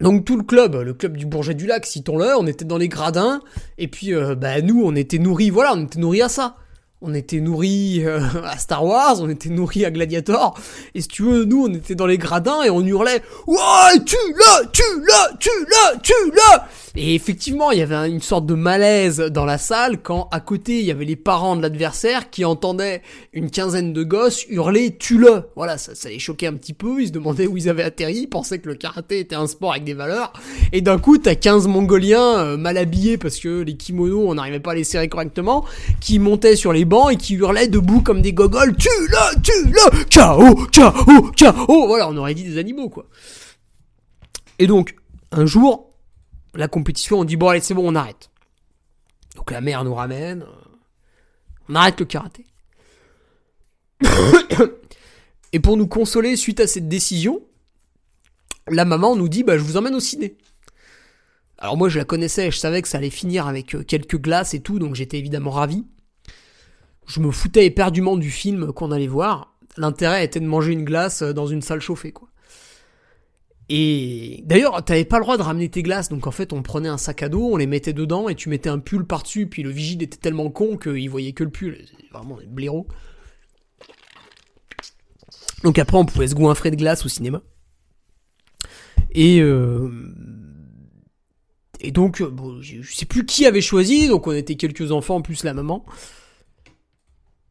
[0.01, 2.89] Donc tout le club, le club du Bourget du Lac, citons-le, on était dans les
[2.89, 3.41] gradins
[3.78, 6.55] et puis euh, bah nous on était nourris, voilà, on était nourris à ça.
[7.01, 10.57] On était nourris euh, à Star Wars, on était nourris à Gladiator.
[10.95, 14.16] Et si tu veux, nous, on était dans les gradins et on hurlait Ouais, tu
[14.34, 16.68] l'as, tu l'as,
[16.98, 20.39] Et effectivement, il y avait un- une sorte de malaise dans la salle quand à
[20.39, 23.02] côté, il y avait les parents de l'adversaire qui entendaient
[23.34, 25.43] une quinzaine de gosses hurler tue-le.
[25.58, 28.20] Voilà, ça, ça les choquait un petit peu, ils se demandaient où ils avaient atterri,
[28.20, 30.32] ils pensaient que le karaté était un sport avec des valeurs.
[30.72, 34.62] Et d'un coup, t'as 15 mongoliens euh, mal habillés parce que les kimonos, on n'arrivait
[34.62, 35.66] pas à les serrer correctement,
[36.00, 40.56] qui montaient sur les bancs et qui hurlaient debout comme des gogoles tue-le, tue-le, KO,
[40.74, 41.88] KO, KO.
[41.88, 43.06] Voilà, on aurait dit des animaux, quoi.
[44.60, 44.96] Et donc,
[45.32, 45.89] un jour,
[46.56, 48.30] la compétition, on dit bon allez c'est bon on arrête.
[49.36, 50.45] Donc la mère nous ramène,
[51.70, 52.45] on arrête le karaté.
[55.53, 57.41] Et pour nous consoler suite à cette décision,
[58.68, 60.38] la maman nous dit bah je vous emmène au ciné.
[61.58, 64.53] Alors moi je la connaissais, je savais que ça allait finir avec euh, quelques glaces
[64.53, 65.86] et tout, donc j'étais évidemment ravi.
[67.08, 69.56] Je me foutais éperdument du film qu'on allait voir.
[69.78, 72.30] L'intérêt était de manger une glace euh, dans une salle chauffée quoi.
[73.68, 76.89] Et d'ailleurs, t'avais pas le droit de ramener tes glaces, donc en fait, on prenait
[76.89, 79.63] un sac à dos, on les mettait dedans, et tu mettais un pull par-dessus, puis
[79.63, 81.84] le vigile était tellement con qu'il voyait que le pull.
[82.11, 82.88] Vraiment des blaireaux.
[85.63, 87.41] Donc après, on pouvait se goinfrer de glace au cinéma.
[89.11, 89.89] Et euh,
[91.80, 94.91] et donc, euh, bon, je je sais plus qui avait choisi, donc on était quelques
[94.91, 95.86] enfants, en plus la maman.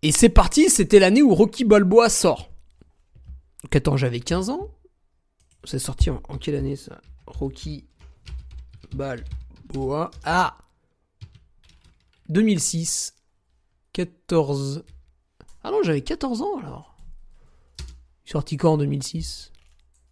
[0.03, 2.51] Et c'est parti, c'était l'année où Rocky Balboa sort.
[3.63, 4.71] Donc attends, j'avais 15 ans
[5.65, 7.01] c'est sorti en, quelle année ça?
[7.27, 7.85] Rocky
[8.95, 10.11] Balboa.
[10.25, 10.59] Ah
[12.29, 13.15] 2006.
[13.93, 14.85] 14.
[15.63, 16.97] Ah non, j'avais 14 ans alors.
[18.25, 19.53] Sorti quand en 2006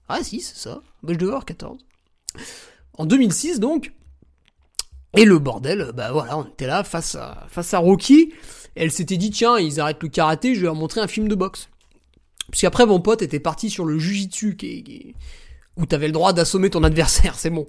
[0.08, 0.82] Ah si, c'est ça.
[1.02, 1.78] Bah, je devais avoir 14.
[2.94, 3.92] En 2006 donc.
[5.14, 8.32] Et le bordel, bah voilà, on était là face à, face à Rocky.
[8.74, 11.34] Elle s'était dit, tiens, ils arrêtent le karaté, je vais leur montrer un film de
[11.34, 11.68] boxe.
[12.48, 15.14] Parce qu'après, mon pote était parti sur le jujitsu, qui qui est-
[15.76, 17.66] où t'avais le droit d'assommer ton adversaire, c'est bon.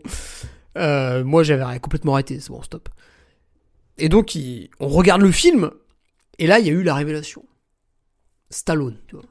[0.78, 2.90] Euh, moi, j'avais complètement arrêté, c'est bon, stop.
[3.98, 4.38] Et donc,
[4.80, 5.72] on regarde le film,
[6.40, 7.46] et là, il y a eu la révélation.
[8.50, 9.26] Stallone, tu vois.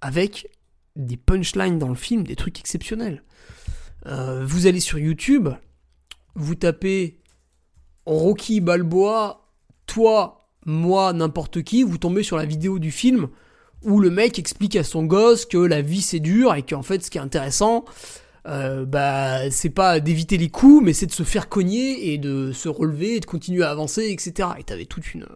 [0.00, 0.48] Avec
[0.96, 3.22] des punchlines dans le film, des trucs exceptionnels.
[4.06, 5.48] Euh, vous allez sur YouTube,
[6.34, 7.20] vous tapez
[8.06, 9.46] Rocky Balboa,
[9.86, 13.28] toi, moi, n'importe qui, vous tombez sur la vidéo du film
[13.84, 17.02] où le mec explique à son gosse que la vie c'est dur et qu'en fait
[17.02, 17.84] ce qui est intéressant,
[18.46, 22.52] euh, bah c'est pas d'éviter les coups, mais c'est de se faire cogner et de
[22.52, 24.50] se relever et de continuer à avancer, etc.
[24.58, 25.26] Et t'avais toute une.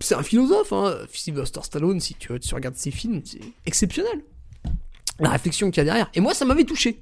[0.00, 4.22] C'est un philosophe, hein, Sylvester Stallone, si tu, tu regardes ses films, c'est exceptionnel.
[5.20, 6.10] La réflexion qu'il y a derrière.
[6.14, 7.00] Et moi, ça m'avait touché.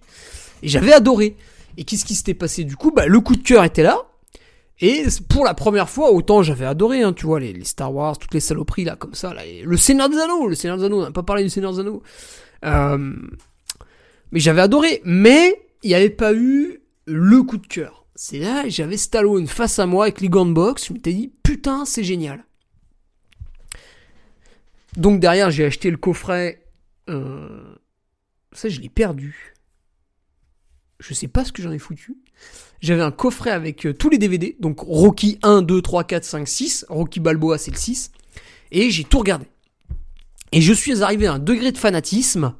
[0.62, 1.37] Et j'avais adoré.
[1.76, 2.62] Et qu'est-ce qui s'était passé?
[2.62, 3.99] Du coup Bah, le coup de cœur était là.
[4.81, 8.35] Et pour la première fois, autant j'avais adoré, hein, tu vois, les, Star Wars, toutes
[8.35, 9.33] les saloperies là, comme ça,
[9.64, 11.81] le Seigneur des Anneaux, le Seigneur des Anneaux, on n'a pas parlé du Seigneur des
[11.81, 12.03] Anneaux.
[12.64, 13.14] Euh,
[14.33, 18.07] mais j'avais adoré, mais il n'y avait pas eu le coup de cœur.
[18.16, 21.33] C'est là, j'avais Stallone face à moi avec les gants de boxe, je m'étais dit,
[21.43, 22.45] putain, c'est génial.
[24.97, 26.66] Donc derrière, j'ai acheté le coffret,
[27.11, 27.75] euh,
[28.53, 29.55] ça je l'ai perdu.
[31.01, 32.16] Je sais pas ce que j'en ai foutu.
[32.81, 36.49] J'avais un coffret avec euh, tous les DVD, donc Rocky 1, 2, 3, 4, 5,
[36.49, 36.87] 6.
[36.89, 38.12] Rocky Balboa, c'est le 6.
[38.72, 39.47] Et j'ai tout regardé.
[40.53, 42.55] Et je suis arrivé à un degré de fanatisme.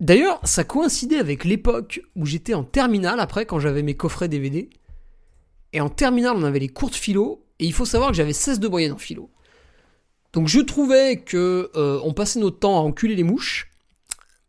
[0.00, 4.68] D'ailleurs, ça coïncidait avec l'époque où j'étais en terminale, après, quand j'avais mes coffrets DVD.
[5.72, 7.44] Et en terminale, on avait les cours de philo.
[7.58, 9.30] Et il faut savoir que j'avais 16 de moyenne en philo.
[10.32, 13.70] Donc je trouvais que euh, on passait notre temps à enculer les mouches,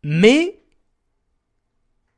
[0.02, 0.58] mais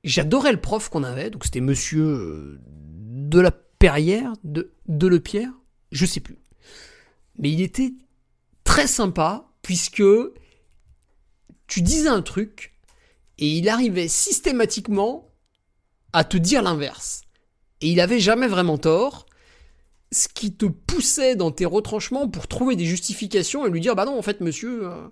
[0.07, 5.21] j'adorais le prof qu'on avait, donc c'était monsieur euh, de la Perrière, de, de Le
[5.21, 5.53] Pierre,
[5.93, 6.39] je sais plus.
[7.39, 7.93] Mais il était
[8.65, 10.03] très sympa, puisque
[11.67, 12.73] tu disais un truc,
[13.39, 15.31] et il arrivait systématiquement
[16.15, 17.23] à te dire l'inverse.
[17.83, 19.27] Et il avait jamais vraiment tort,
[20.13, 24.07] ce qui te poussait dans tes retranchements pour trouver des justifications et lui dire bah
[24.07, 24.87] non en fait monsieur.
[24.87, 25.09] euh.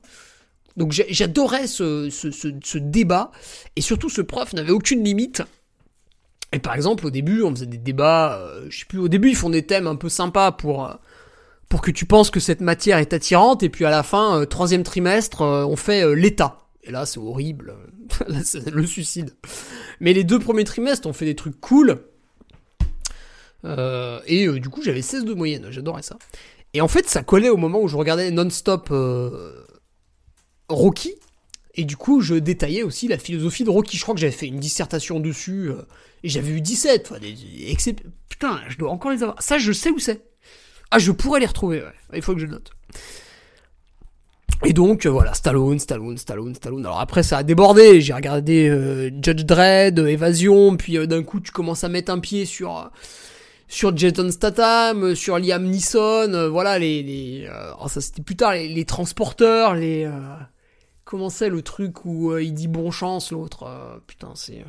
[0.77, 3.31] Donc j'adorais ce, ce, ce, débat
[3.77, 5.43] et surtout ce prof n'avait aucune limite.
[6.53, 9.31] Et par exemple au début on faisait des débats, euh, je sais plus au début
[9.31, 10.95] ils font des thèmes un peu sympas pour euh,
[11.69, 14.47] pour que tu penses que cette matière est attirante et puis à la fin euh,
[14.47, 16.59] troisième trimestre euh, on fait l'état.
[16.83, 17.75] Et là c'est horrible,
[18.29, 19.31] Là, c'est le suicide.
[20.01, 22.01] Mais les deux premiers trimestres on fait des trucs cool.
[24.27, 26.19] Et du coup, j'avais 16 de moyenne, j'adorais ça.
[26.75, 28.93] Et en fait, ça collait au moment où je regardais non-stop
[30.69, 31.15] Rocky.
[31.77, 33.97] Et du coup, je détaillais aussi la philosophie de Rocky.
[33.97, 35.71] Je crois que j'avais fait une dissertation dessus.
[35.71, 35.83] euh,
[36.23, 37.11] et j'avais eu 17.
[37.11, 37.93] Enfin,
[38.29, 39.43] Putain, je dois encore les avoir.
[39.43, 40.23] Ça, je sais où c'est.
[40.91, 41.93] Ah, je pourrais les retrouver, ouais.
[42.15, 42.71] Il faut que je note.
[44.65, 46.87] Et donc, euh, voilà, Stallone, Stallone, Stallone, Stallone.
[46.87, 48.01] Alors après, ça a débordé.
[48.01, 50.77] J'ai regardé euh, Judge Dredd, Évasion.
[50.77, 52.91] Puis d'un coup, tu commences à mettre un pied sur...
[53.69, 57.49] sur Jason Statham, sur Liam Neeson, voilà les, les
[57.83, 60.09] oh, ça c'était plus tard les, transporteurs, les
[61.05, 64.65] comment c'est le truc où euh, il dit bon chance l'autre, euh, putain c'est euh,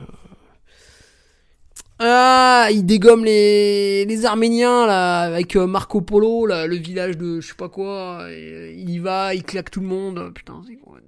[2.00, 7.48] ah il dégomme les les Arméniens là avec Marco Polo là le village de je
[7.48, 11.00] sais pas quoi, il y va, il claque tout le monde, putain c'est quoi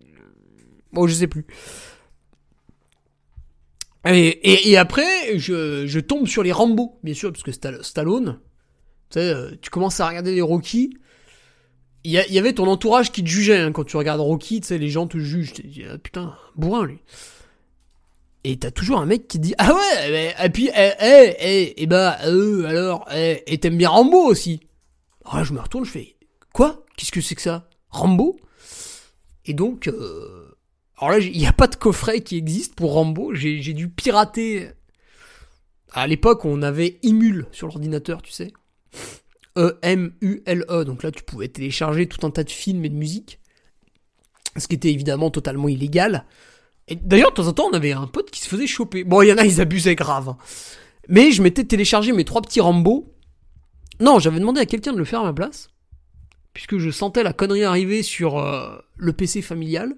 [0.93, 1.45] bon je sais plus.
[4.05, 8.39] Et, et, après, je, tombe sur les Rambo, bien sûr, parce que Stall- Stallone,
[9.09, 9.19] tu
[9.61, 10.91] tu commences à regarder les Rocky.
[12.07, 14.77] Il y, avait ton entourage qui te jugeait hein, quand tu regardes Rocky, tu sais,
[14.77, 15.51] les gens te jugent.
[15.51, 16.99] Tu dis, ah, putain, bourrin lui.
[18.45, 21.73] Et t'as toujours un mec qui dit, ah ouais, mais- et puis, eh, eh, eh,
[21.75, 24.61] eh bah, euh, alors, eh, et t'aimes bien Rambo aussi.
[25.25, 26.15] Alors là, je me retourne, je fais,
[26.53, 26.85] quoi?
[26.95, 27.67] Qu'est-ce que c'est que ça?
[27.89, 28.39] Rambo?
[29.43, 30.55] Et donc, euh,
[30.99, 33.33] alors là, il n'y a pas de coffret qui existe pour Rambo.
[33.35, 34.69] J'ai dû pirater.
[35.91, 38.53] À l'époque, on avait Emule sur l'ordinateur, tu sais.
[39.57, 40.83] E-M-U-L-E.
[40.85, 43.39] Donc là, tu pouvais télécharger tout un tas de films et de musique.
[44.55, 46.25] Ce qui était évidemment totalement illégal.
[46.87, 49.03] Et d'ailleurs, de temps en temps, on avait un pote qui se faisait choper.
[49.03, 50.29] Bon, il y en a, ils abusaient grave.
[50.29, 50.37] hein.
[51.09, 53.13] Mais je m'étais téléchargé mes trois petits Rambo.
[53.99, 55.69] Non, j'avais demandé à quelqu'un de le faire à ma place.
[56.53, 59.95] Puisque je sentais la connerie arriver sur euh, le PC familial.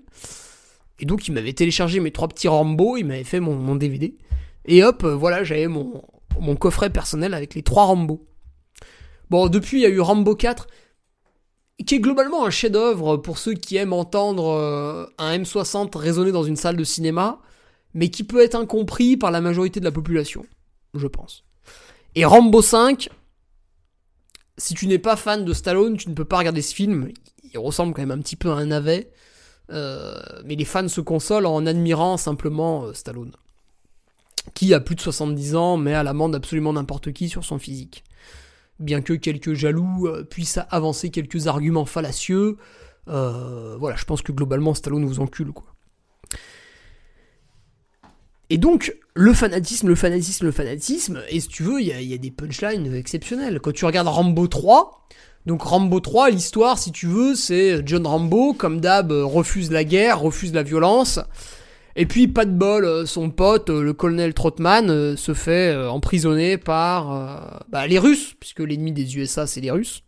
[0.99, 4.17] Et donc il m'avait téléchargé mes trois petits Rambo, il m'avait fait mon, mon DVD.
[4.65, 6.03] Et hop, euh, voilà, j'avais mon,
[6.39, 8.27] mon coffret personnel avec les trois Rambo.
[9.29, 10.67] Bon, depuis il y a eu Rambo 4,
[11.85, 16.43] qui est globalement un chef-d'œuvre pour ceux qui aiment entendre euh, un M60 résonner dans
[16.43, 17.39] une salle de cinéma,
[17.93, 20.45] mais qui peut être incompris par la majorité de la population,
[20.93, 21.43] je pense.
[22.15, 23.09] Et Rambo 5,
[24.57, 27.09] si tu n'es pas fan de Stallone, tu ne peux pas regarder ce film.
[27.53, 29.11] Il ressemble quand même un petit peu à un navet.
[29.71, 33.31] Euh, mais les fans se consolent en admirant simplement euh, Stallone.
[34.55, 38.03] Qui a plus de 70 ans, mais à l'amende absolument n'importe qui sur son physique.
[38.79, 42.57] Bien que quelques jaloux euh, puissent avancer quelques arguments fallacieux,
[43.09, 45.65] euh, voilà, je pense que globalement Stallone vous encule, quoi.
[48.51, 52.17] Et donc, le fanatisme, le fanatisme, le fanatisme, et si tu veux, il y a,
[52.17, 53.59] des punchlines exceptionnelles.
[53.59, 55.07] Quand tu regardes Rambo 3,
[55.45, 59.83] donc Rambo 3, l'histoire, si tu veux, c'est John Rambo, comme d'hab, euh, refuse la
[59.83, 61.19] guerre, refuse la violence.
[62.01, 65.75] Et puis, pas de bol, euh, son pote, euh, le colonel Trotman, euh, se fait
[65.75, 70.01] emprisonner par bah, les Russes, puisque l'ennemi des USA, c'est les Russes.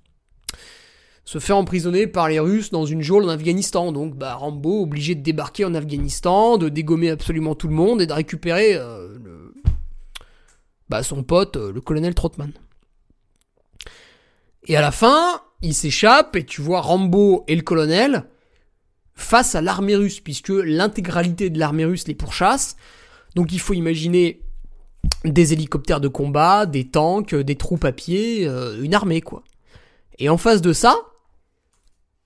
[1.26, 3.92] Se fait emprisonner par les Russes dans une geôle en Afghanistan.
[3.92, 8.08] Donc, bah, Rambo, obligé de débarquer en Afghanistan, de dégommer absolument tout le monde et
[8.08, 8.80] de récupérer
[10.88, 12.54] bah, son pote, le colonel Trotman.
[14.66, 18.24] Et à la fin, il s'échappe et tu vois Rambo et le colonel
[19.22, 22.76] face à l'armée russe, puisque l'intégralité de l'armée russe les pourchasse.
[23.36, 24.42] Donc il faut imaginer
[25.24, 29.44] des hélicoptères de combat, des tanks, des troupes à pied, euh, une armée quoi.
[30.20, 30.96] Et en face de ça,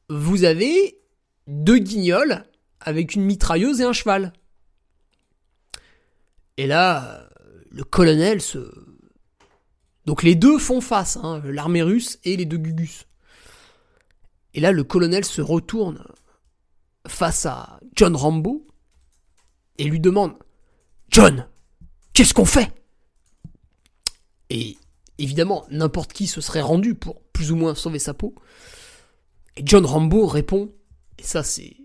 [0.09, 0.99] vous avez
[1.47, 2.43] deux guignols
[2.79, 4.33] avec une mitrailleuse et un cheval.
[6.57, 7.27] Et là,
[7.71, 8.59] le colonel se...
[10.05, 13.05] Donc les deux font face, hein, l'armée russe et les deux gugus.
[14.53, 16.03] Et là, le colonel se retourne
[17.07, 18.65] face à John Rambo
[19.77, 20.33] et lui demande
[21.09, 21.47] John,
[22.13, 22.71] qu'est-ce qu'on fait?
[24.49, 24.77] Et
[25.17, 28.35] évidemment, n'importe qui se serait rendu pour plus ou moins sauver sa peau.
[29.57, 30.71] Et John Rambo répond,
[31.17, 31.77] et ça c'est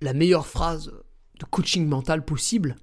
[0.00, 0.92] la meilleure phrase
[1.38, 2.76] de coaching mental possible.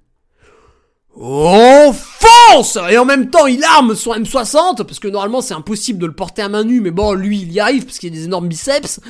[2.88, 6.12] Et en même temps, il arme son M60, parce que normalement c'est impossible de le
[6.12, 8.48] porter à main nue, mais bon, lui, il y arrive, parce qu'il a des énormes
[8.48, 9.00] biceps,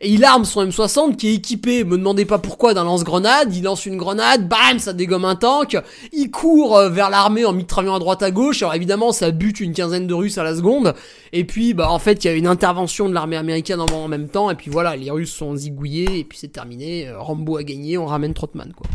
[0.00, 3.62] et il arme son M60 qui est équipé, me demandez pas pourquoi, d'un lance-grenade, il
[3.62, 5.78] lance une grenade, bam, ça dégomme un tank,
[6.12, 9.60] il court euh, vers l'armée en mitraillant à droite à gauche, alors évidemment, ça bute
[9.60, 10.94] une quinzaine de Russes à la seconde,
[11.32, 14.28] et puis, bah, en fait, il y a une intervention de l'armée américaine en même
[14.28, 17.62] temps, et puis voilà, les Russes sont zigouillés, et puis c'est terminé, euh, Rambo a
[17.62, 18.88] gagné, on ramène Trotman, quoi.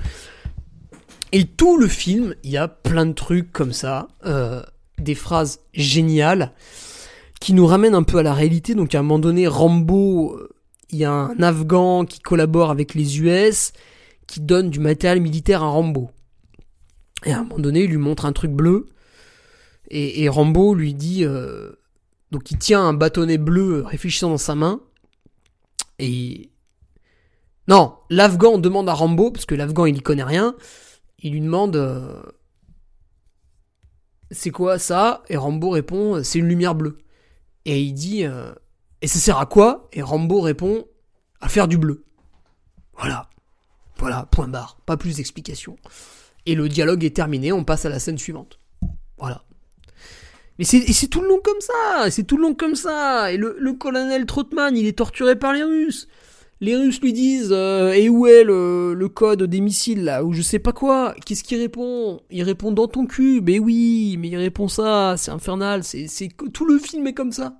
[1.31, 4.61] Et tout le film, il y a plein de trucs comme ça, euh,
[4.97, 6.53] des phrases géniales
[7.39, 8.75] qui nous ramènent un peu à la réalité.
[8.75, 10.49] Donc à un moment donné, Rambo, euh,
[10.89, 13.71] il y a un Afghan qui collabore avec les US,
[14.27, 16.11] qui donne du matériel militaire à Rambo.
[17.25, 18.87] Et à un moment donné, il lui montre un truc bleu.
[19.89, 21.25] Et, Rambo lui dit...
[21.25, 21.71] Euh,
[22.31, 24.79] donc il tient un bâtonnet bleu réfléchissant dans sa main.
[25.99, 26.49] Et...
[27.67, 30.55] Non, l'Afghan demande à Rambo, parce que l'Afghan il y connaît rien,
[31.21, 32.21] il lui demande euh,
[34.31, 35.23] c'est quoi ça?
[35.29, 36.97] Et Rambo répond c'est une lumière bleue.
[37.65, 38.53] Et il dit euh,
[39.01, 39.89] et ça sert à quoi?
[39.93, 40.85] Et Rambo répond
[41.39, 42.03] à faire du bleu.
[42.93, 43.29] Voilà.
[43.97, 44.79] Voilà, point barre.
[44.85, 45.77] Pas plus d'explications.
[46.45, 48.59] Et le dialogue est terminé, on passe à la scène suivante.
[49.17, 49.43] Voilà.
[50.57, 53.31] Mais c'est tout le long comme ça, c'est tout le long comme ça.
[53.31, 56.07] Et le, le colonel Trotman, il est torturé par les Russes
[56.61, 60.43] les Russes lui disent euh, et où est le, code des missiles là ou je
[60.43, 61.15] sais pas quoi.
[61.25, 62.21] Qu'est-ce qu'il répond?
[62.29, 63.49] Il répond dans ton cube.
[63.49, 67.31] Mais oui mais il répond ça c'est infernal c'est c'est tout le film est comme
[67.31, 67.57] ça.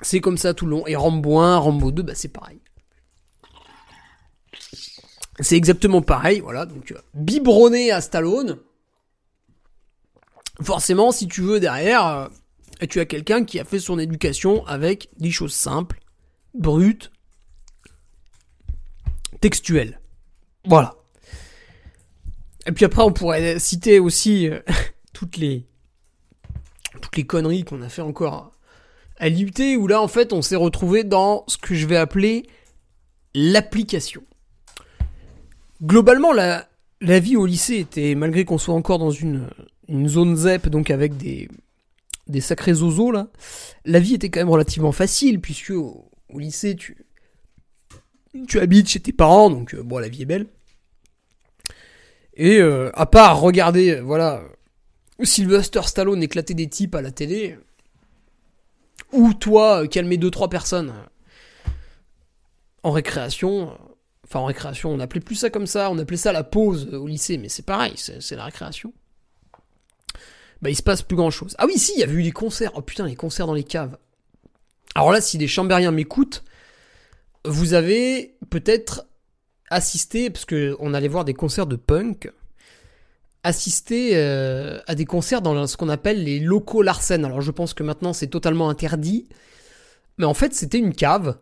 [0.00, 0.86] C'est comme ça tout le long.
[0.86, 2.60] Et Rambo 1 Rambo 2 bah c'est pareil.
[5.40, 8.58] C'est exactement pareil voilà donc euh, biberonné à Stallone.
[10.62, 12.28] Forcément si tu veux derrière euh,
[12.88, 15.98] tu as quelqu'un qui a fait son éducation avec des choses simples
[16.54, 17.10] brutes
[19.40, 20.00] textuel.
[20.64, 20.94] Voilà.
[22.66, 24.60] Et puis après, on pourrait citer aussi euh,
[25.12, 25.66] toutes les
[27.00, 28.52] toutes les conneries qu'on a fait encore
[29.18, 32.44] à l'IUT, où là, en fait, on s'est retrouvé dans ce que je vais appeler
[33.34, 34.22] l'application.
[35.82, 36.68] Globalement, la,
[37.00, 39.48] la vie au lycée était, malgré qu'on soit encore dans une,
[39.88, 41.48] une zone ZEP, donc avec des,
[42.26, 43.28] des sacrés zozos, là,
[43.84, 46.96] la vie était quand même relativement facile, puisque au lycée, tu,
[48.46, 50.46] tu habites chez tes parents, donc euh, bon, la vie est belle.
[52.34, 54.42] Et euh, à part regarder, euh, voilà,
[55.22, 57.58] Sylvester Stallone éclater des types à la télé,
[59.12, 60.94] ou toi calmer deux trois personnes
[62.82, 63.76] en récréation.
[64.24, 67.06] Enfin, en récréation, on appelait plus ça comme ça, on appelait ça la pause au
[67.06, 68.92] lycée, mais c'est pareil, c'est la récréation.
[70.60, 71.54] Bah, il se passe plus grand chose.
[71.58, 72.72] Ah oui, si, il y avait eu des concerts.
[72.74, 73.96] Oh putain, les concerts dans les caves.
[74.94, 76.44] Alors là, si des chambériens m'écoutent,
[77.48, 79.06] vous avez peut-être
[79.70, 82.30] assisté, parce qu'on allait voir des concerts de punk,
[83.42, 87.24] assisté euh, à des concerts dans ce qu'on appelle les locaux Larsen.
[87.24, 89.28] Alors je pense que maintenant c'est totalement interdit,
[90.18, 91.38] mais en fait c'était une cave,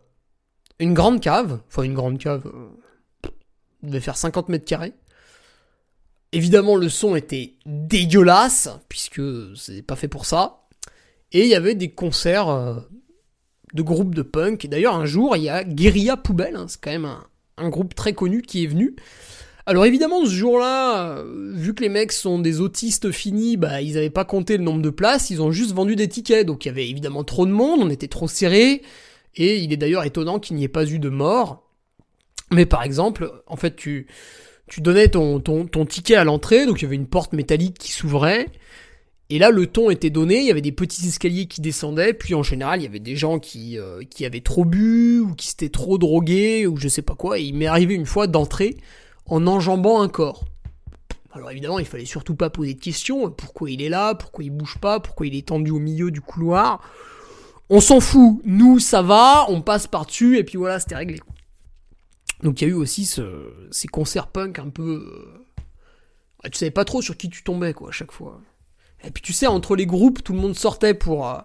[0.79, 3.31] une grande cave, enfin une grande cave, euh,
[3.83, 4.95] devait faire 50 mètres carrés.
[6.33, 9.23] Évidemment le son était dégueulasse, puisque
[9.57, 10.67] c'est pas fait pour ça.
[11.33, 12.77] Et il y avait des concerts euh,
[13.75, 14.64] de groupes de punk.
[14.64, 17.09] Et d'ailleurs, un jour, il y a Guerilla Poubelle, hein, c'est quand même
[17.59, 18.97] un, groupe très connu qui est venu.
[19.67, 23.99] Alors évidemment, ce jour-là, euh, vu que les mecs sont des autistes finis, bah ils
[23.99, 26.47] avaient pas compté le nombre de places, ils ont juste vendu des tickets.
[26.47, 28.83] Donc il y avait évidemment trop de monde, on était trop serré.
[29.35, 31.69] Et il est d'ailleurs étonnant qu'il n'y ait pas eu de mort.
[32.53, 34.07] Mais par exemple, en fait, tu,
[34.69, 35.41] tu donnais ton
[35.89, 38.47] ticket à l'entrée, donc il y avait une porte métallique qui s'ouvrait.
[39.29, 42.35] Et là, le ton était donné, il y avait des petits escaliers qui descendaient, puis
[42.35, 45.49] en général, il y avait des gens qui, euh, qui avaient trop bu, ou qui
[45.49, 48.77] s'étaient trop drogués, ou je sais pas quoi, et il m'est arrivé une fois d'entrer
[49.27, 50.45] en enjambant un corps.
[51.33, 54.51] Alors évidemment, il fallait surtout pas poser de questions, pourquoi il est là, pourquoi il
[54.51, 56.81] bouge pas, pourquoi il est tendu au milieu du couloir?
[57.68, 61.20] On s'en fout, nous ça va, on passe par-dessus, et puis voilà, c'était réglé.
[62.45, 65.05] Donc il y a eu aussi ce, ces concerts punk un peu...
[66.45, 68.41] Euh, tu savais pas trop sur qui tu tombais, quoi, à chaque fois.
[69.05, 71.39] Et puis tu sais, entre les groupes, tout le monde sortait pour, euh,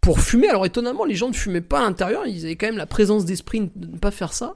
[0.00, 0.48] pour fumer.
[0.48, 3.24] Alors étonnamment, les gens ne fumaient pas à l'intérieur, ils avaient quand même la présence
[3.24, 4.54] d'esprit de ne pas faire ça.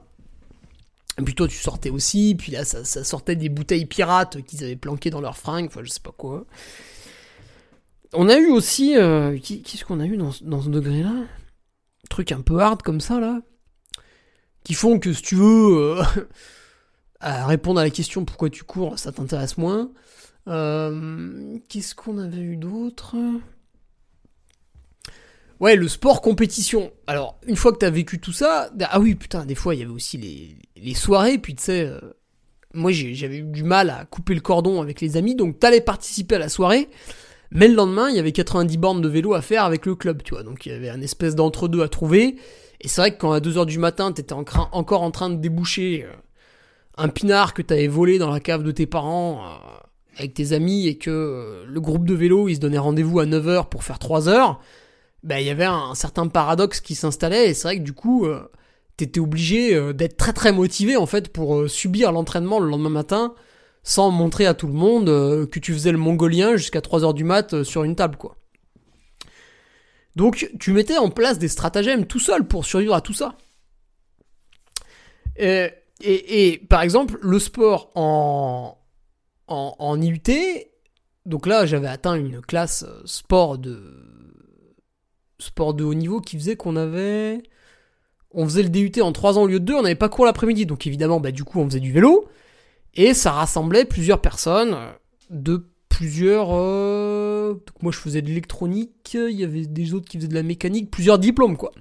[1.17, 4.75] Et puis toi, tu sortais aussi, puis là, ça, sortait des bouteilles pirates qu'ils avaient
[4.75, 6.45] planquées dans leurs fringues, enfin, je sais pas quoi.
[8.13, 8.97] On a eu aussi.
[8.97, 11.13] Euh, qu'est-ce qu'on a eu dans, dans ce degré-là?
[12.09, 13.41] Truc un peu hard comme ça, là.
[14.63, 16.03] Qui font que si tu veux euh,
[17.45, 19.91] répondre à la question pourquoi tu cours, ça t'intéresse moins.
[20.47, 23.15] Euh, qu'est-ce qu'on avait eu d'autre?
[25.59, 26.91] Ouais, le sport compétition.
[27.07, 29.83] Alors, une fois que t'as vécu tout ça, ah oui, putain, des fois, il y
[29.83, 30.17] avait aussi
[30.75, 31.99] les, soirées, puis tu sais, euh,
[32.73, 36.35] moi j'avais eu du mal à couper le cordon avec les amis, donc t'allais participer
[36.35, 36.89] à la soirée,
[37.51, 40.23] mais le lendemain, il y avait 90 bornes de vélo à faire avec le club,
[40.23, 42.35] tu vois, donc il y avait un espèce d'entre-deux à trouver,
[42.81, 46.03] et c'est vrai que quand à 2h du matin, t'étais encore en train de déboucher
[46.03, 46.13] euh,
[46.97, 49.41] un pinard que t'avais volé dans la cave de tes parents
[50.17, 53.69] avec tes amis, et que le groupe de vélo, il se donnait rendez-vous à 9h
[53.69, 54.59] pour faire 3 heures,
[55.25, 58.27] ben, il y avait un, certain paradoxe qui s'installait, et c'est vrai que du coup,
[58.27, 58.47] euh,
[58.95, 62.89] t'étais obligé euh, d'être très très motivé en fait pour euh, subir l'entraînement le lendemain
[62.89, 63.33] matin,
[63.81, 67.63] sans montrer à tout le monde que tu faisais le mongolien jusqu'à 3h du mat
[67.63, 68.35] sur une table, quoi.
[70.15, 73.35] Donc, tu mettais en place des stratagèmes tout seul pour survivre à tout ça.
[75.37, 78.77] Et, par exemple, le sport en,
[79.47, 80.21] en, en IUT,
[81.25, 83.81] donc là, j'avais atteint une classe sport de
[85.39, 87.43] sport de haut niveau qui faisait qu'on avait.
[88.31, 90.25] On faisait le DUT en 3 ans au lieu de 2, on n'avait pas cours
[90.25, 92.27] l'après-midi, donc évidemment, bah, du coup, on faisait du vélo.
[92.93, 94.75] Et ça rassemblait plusieurs personnes
[95.29, 96.49] de plusieurs.
[96.51, 100.35] Euh, donc moi, je faisais de l'électronique, il y avait des autres qui faisaient de
[100.35, 101.71] la mécanique, plusieurs diplômes, quoi.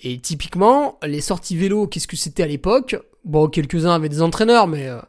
[0.00, 2.96] Et typiquement, les sorties vélo, qu'est-ce que c'était à l'époque?
[3.24, 5.00] Bon, quelques-uns avaient des entraîneurs, mais euh,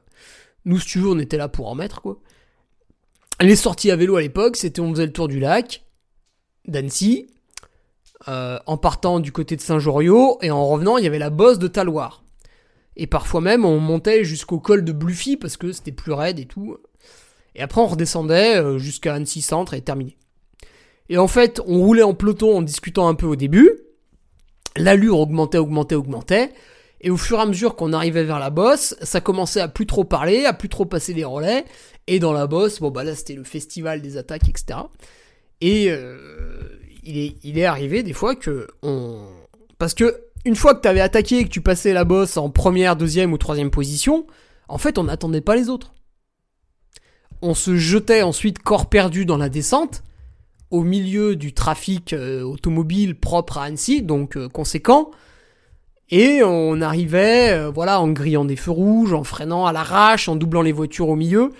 [0.66, 2.18] nous, si tu veux, on était là pour en mettre, quoi.
[3.42, 5.84] Les sorties à vélo à l'époque, c'était on faisait le tour du lac,
[6.68, 7.28] d'Annecy,
[8.28, 11.60] euh, en partant du côté de Saint-Joriot, et en revenant, il y avait la bosse
[11.60, 12.24] de Taloir.
[12.96, 16.46] Et parfois même, on montait jusqu'au col de Bluffy, parce que c'était plus raide et
[16.46, 16.78] tout.
[17.56, 20.18] Et après, on redescendait euh, jusqu'à Annecy Centre et terminé.
[21.10, 23.70] Et en fait, on roulait en peloton en discutant un peu au début.
[24.78, 26.52] L'allure augmentait, augmentait, augmentait.
[27.02, 29.86] Et au fur et à mesure qu'on arrivait vers la bosse, ça commençait à plus
[29.86, 31.66] trop parler, à plus trop passer les relais.
[32.08, 34.80] Et dans la bosse, bon bah là c'était le festival des attaques, etc.
[35.62, 36.58] Et euh,
[37.04, 39.22] il, est, arrivé des fois que on.
[39.78, 42.50] Parce que une fois que tu avais attaqué et que tu passais la bosse en
[42.50, 44.26] première, deuxième ou troisième position,
[44.68, 45.94] en fait on n'attendait pas les autres.
[47.42, 50.04] On se jetait ensuite corps perdu dans la descente,
[50.72, 55.12] au milieu du trafic euh, automobile propre à Annecy, donc euh, conséquent.
[56.12, 60.62] Et on arrivait, voilà, en grillant des feux rouges, en freinant à l'arrache, en doublant
[60.62, 61.52] les voitures au milieu.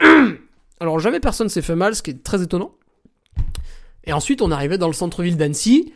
[0.80, 2.74] Alors jamais personne s'est fait mal, ce qui est très étonnant.
[4.04, 5.92] Et ensuite, on arrivait dans le centre-ville d'Annecy,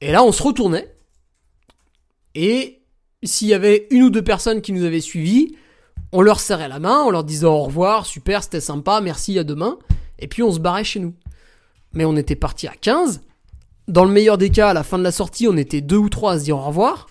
[0.00, 0.94] et là, on se retournait.
[2.34, 2.82] Et
[3.22, 5.56] s'il y avait une ou deux personnes qui nous avaient suivis,
[6.12, 9.44] on leur serrait la main, on leur disait au revoir, super, c'était sympa, merci, à
[9.44, 9.78] demain.
[10.18, 11.14] Et puis on se barrait chez nous.
[11.92, 13.22] Mais on était parti à 15.
[13.88, 16.08] Dans le meilleur des cas, à la fin de la sortie, on était deux ou
[16.08, 17.08] trois à se dire au revoir.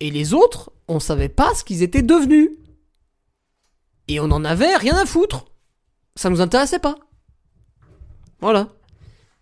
[0.00, 2.50] Et les autres, on savait pas ce qu'ils étaient devenus.
[4.08, 5.46] Et on en avait rien à foutre.
[6.14, 6.96] Ça nous intéressait pas.
[8.40, 8.68] Voilà.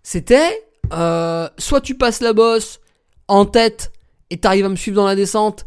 [0.03, 2.81] C'était euh, soit tu passes la bosse
[3.29, 3.93] en tête
[4.31, 5.67] et t'arrives à me suivre dans la descente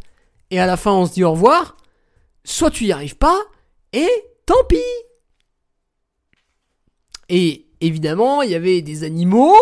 [0.52, 1.78] et à la fin on se dit au revoir,
[2.44, 3.40] soit tu y arrives pas
[3.94, 4.10] et
[4.46, 4.78] tant pis.
[7.30, 9.56] Et évidemment, il y avait des animaux,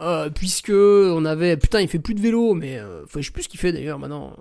[0.00, 1.56] euh, puisque on avait.
[1.56, 2.78] Putain, il fait plus de vélo, mais.
[2.78, 4.34] Euh, je sais plus ce qu'il fait d'ailleurs maintenant.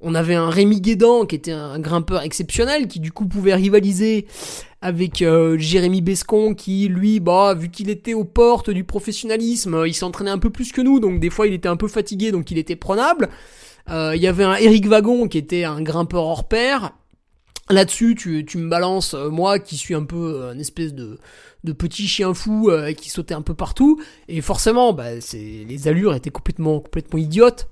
[0.00, 4.26] On avait un Rémi Guédan qui était un grimpeur exceptionnel, qui du coup pouvait rivaliser
[4.82, 9.94] avec euh, Jérémy Bescon qui, lui, bah, vu qu'il était aux portes du professionnalisme, il
[9.94, 12.50] s'entraînait un peu plus que nous, donc des fois il était un peu fatigué, donc
[12.50, 13.30] il était prenable.
[13.88, 16.92] Euh, il y avait un Eric Wagon qui était un grimpeur hors pair.
[17.70, 21.18] Là-dessus, tu, tu me balances, moi qui suis un peu une espèce de,
[21.64, 26.14] de petit chien fou qui sautait un peu partout, et forcément, bah, c'est, les allures
[26.14, 27.68] étaient complètement, complètement idiotes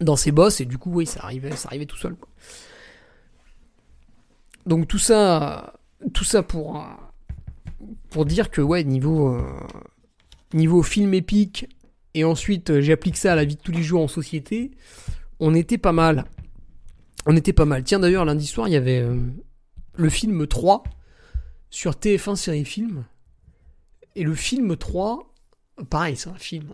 [0.00, 2.14] dans ses bosses, et du coup, oui, ça arrivait, ça arrivait tout seul.
[4.66, 5.72] Donc tout ça,
[6.12, 6.84] tout ça pour,
[8.10, 9.42] pour dire que, ouais, niveau, euh,
[10.54, 11.66] niveau film épique,
[12.14, 14.72] et ensuite euh, j'applique ça à la vie de tous les jours en société,
[15.40, 16.26] on était pas mal.
[17.26, 17.84] On était pas mal.
[17.84, 19.16] Tiens, d'ailleurs, lundi soir, il y avait euh,
[19.96, 20.82] le film 3
[21.70, 23.04] sur TF1 série film.
[24.14, 25.32] Et le film 3,
[25.90, 26.72] pareil, c'est un film.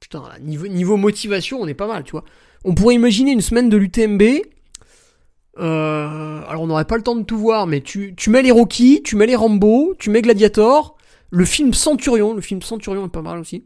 [0.00, 2.24] Putain, niveau, motivation, on est pas mal, tu vois.
[2.64, 4.22] On pourrait imaginer une semaine de l'UTMB
[5.58, 8.50] euh, alors on n'aurait pas le temps de tout voir, mais tu, tu mets les
[8.50, 10.96] Rocky, tu mets les Rambo, tu mets Gladiator,
[11.30, 13.64] le film Centurion, le film Centurion est pas mal aussi.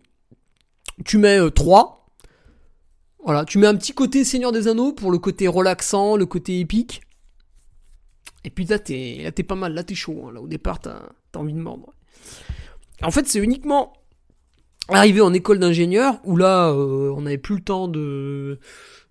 [1.04, 2.06] Tu mets 3.
[2.06, 2.26] Euh,
[3.24, 6.60] voilà, tu mets un petit côté Seigneur des Anneaux pour le côté relaxant, le côté
[6.60, 7.02] épique.
[8.44, 10.32] Et puis là t'es, là, t'es pas mal, là t'es chaud, hein.
[10.32, 11.02] là au départ t'as,
[11.34, 11.92] as envie de mordre.
[13.02, 13.92] En fait c'est uniquement
[14.88, 18.58] arrivé en école d'ingénieur où là euh, on n'avait plus le temps de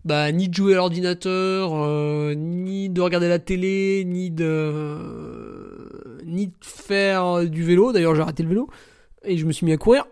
[0.05, 4.97] bah, ni de jouer à l'ordinateur, euh, ni de regarder la télé, ni de,
[6.25, 7.91] ni de faire du vélo.
[7.91, 8.69] D'ailleurs, j'ai arrêté le vélo
[9.23, 10.05] et je me suis mis à courir.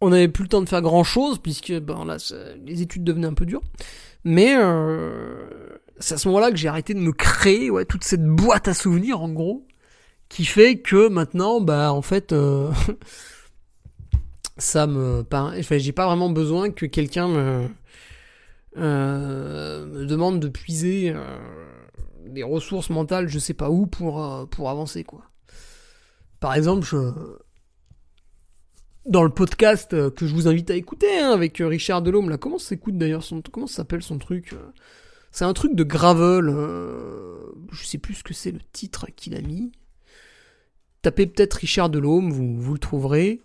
[0.00, 2.16] on n'avait plus le temps de faire grand chose puisque ben là
[2.64, 3.62] les études devenaient un peu dures.
[4.24, 5.46] Mais euh,
[5.98, 8.74] c'est à ce moment-là que j'ai arrêté de me créer ouais, toute cette boîte à
[8.74, 9.66] souvenirs en gros
[10.28, 12.72] qui fait que maintenant bah en fait euh,
[14.58, 17.68] ça me enfin, j'ai pas vraiment besoin que quelqu'un me
[18.76, 21.38] euh, me demande de puiser euh,
[22.26, 25.22] des ressources mentales je sais pas où pour pour avancer quoi.
[26.40, 26.98] Par exemple, je,
[29.06, 32.58] dans le podcast que je vous invite à écouter hein, avec Richard Delhomme là comment
[32.58, 34.54] s'écoute d'ailleurs son comment s'appelle son truc
[35.34, 36.46] c'est un truc de gravel
[37.72, 39.72] je sais plus ce que c'est le titre qu'il a mis.
[41.02, 43.42] Tapez peut-être Richard Delhomme vous, le trouverez.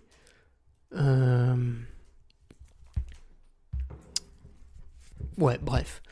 [5.40, 6.03] Ouais bref.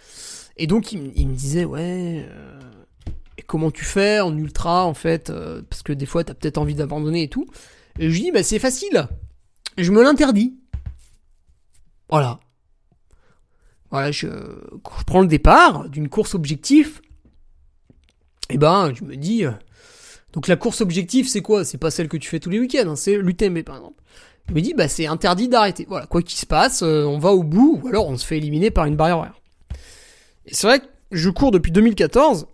[0.57, 2.27] Et donc il, me disait ouais
[3.37, 5.31] et comment tu fais en ultra en fait
[5.69, 7.45] parce que des fois t'as peut-être envie d'abandonner et tout.
[7.99, 9.07] Et je lui dis bah c'est facile.
[9.77, 10.57] Je me l'interdis.
[12.09, 12.39] Voilà.
[13.91, 14.27] Voilà, je,
[15.05, 17.01] prends le départ d'une course objectif,
[18.49, 19.45] eh ben, je me dis.
[19.45, 19.51] euh,
[20.33, 21.63] Donc la course objectif, c'est quoi?
[21.63, 24.01] C'est pas celle que tu fais tous les week-ends, hein, c'est l'UTMB par exemple.
[24.49, 25.85] Je me dis, bah c'est interdit d'arrêter.
[25.87, 28.37] Voilà, quoi qu'il se passe, euh, on va au bout, ou alors on se fait
[28.37, 29.41] éliminer par une barrière horaire.
[30.45, 32.47] Et c'est vrai que je cours depuis 2014,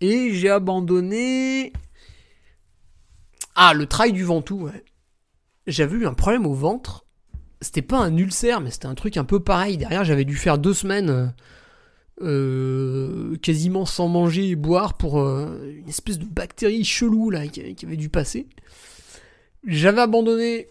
[0.00, 1.72] et j'ai abandonné.
[3.54, 4.84] Ah, le trail du Ventoux, ouais
[5.66, 7.04] j'avais eu un problème au ventre.
[7.62, 9.78] C'était pas un ulcère, mais c'était un truc un peu pareil.
[9.78, 11.32] Derrière, j'avais dû faire deux semaines
[12.20, 17.74] euh, quasiment sans manger et boire pour euh, une espèce de bactérie chelou là qui,
[17.74, 18.48] qui avait dû passer.
[19.64, 20.68] J'avais abandonné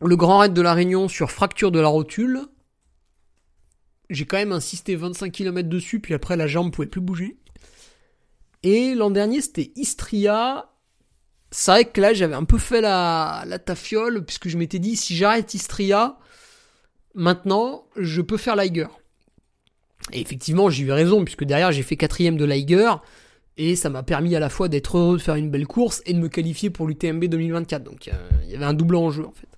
[0.00, 2.42] le grand raid de la Réunion sur fracture de la rotule.
[4.10, 7.36] J'ai quand même insisté 25 km dessus, puis après la jambe pouvait plus bouger.
[8.62, 10.70] Et l'an dernier, c'était Istria
[11.50, 14.96] c'est vrai que là j'avais un peu fait la, la tafiole puisque je m'étais dit
[14.96, 16.18] si j'arrête Istria
[17.14, 18.88] maintenant je peux faire Liger.
[20.12, 22.92] Et effectivement j'ai eu raison puisque derrière j'ai fait quatrième de Liger
[23.56, 26.12] et ça m'a permis à la fois d'être heureux de faire une belle course et
[26.12, 28.12] de me qualifier pour l'UTMB 2024 donc euh,
[28.44, 29.48] il y avait un double enjeu en fait.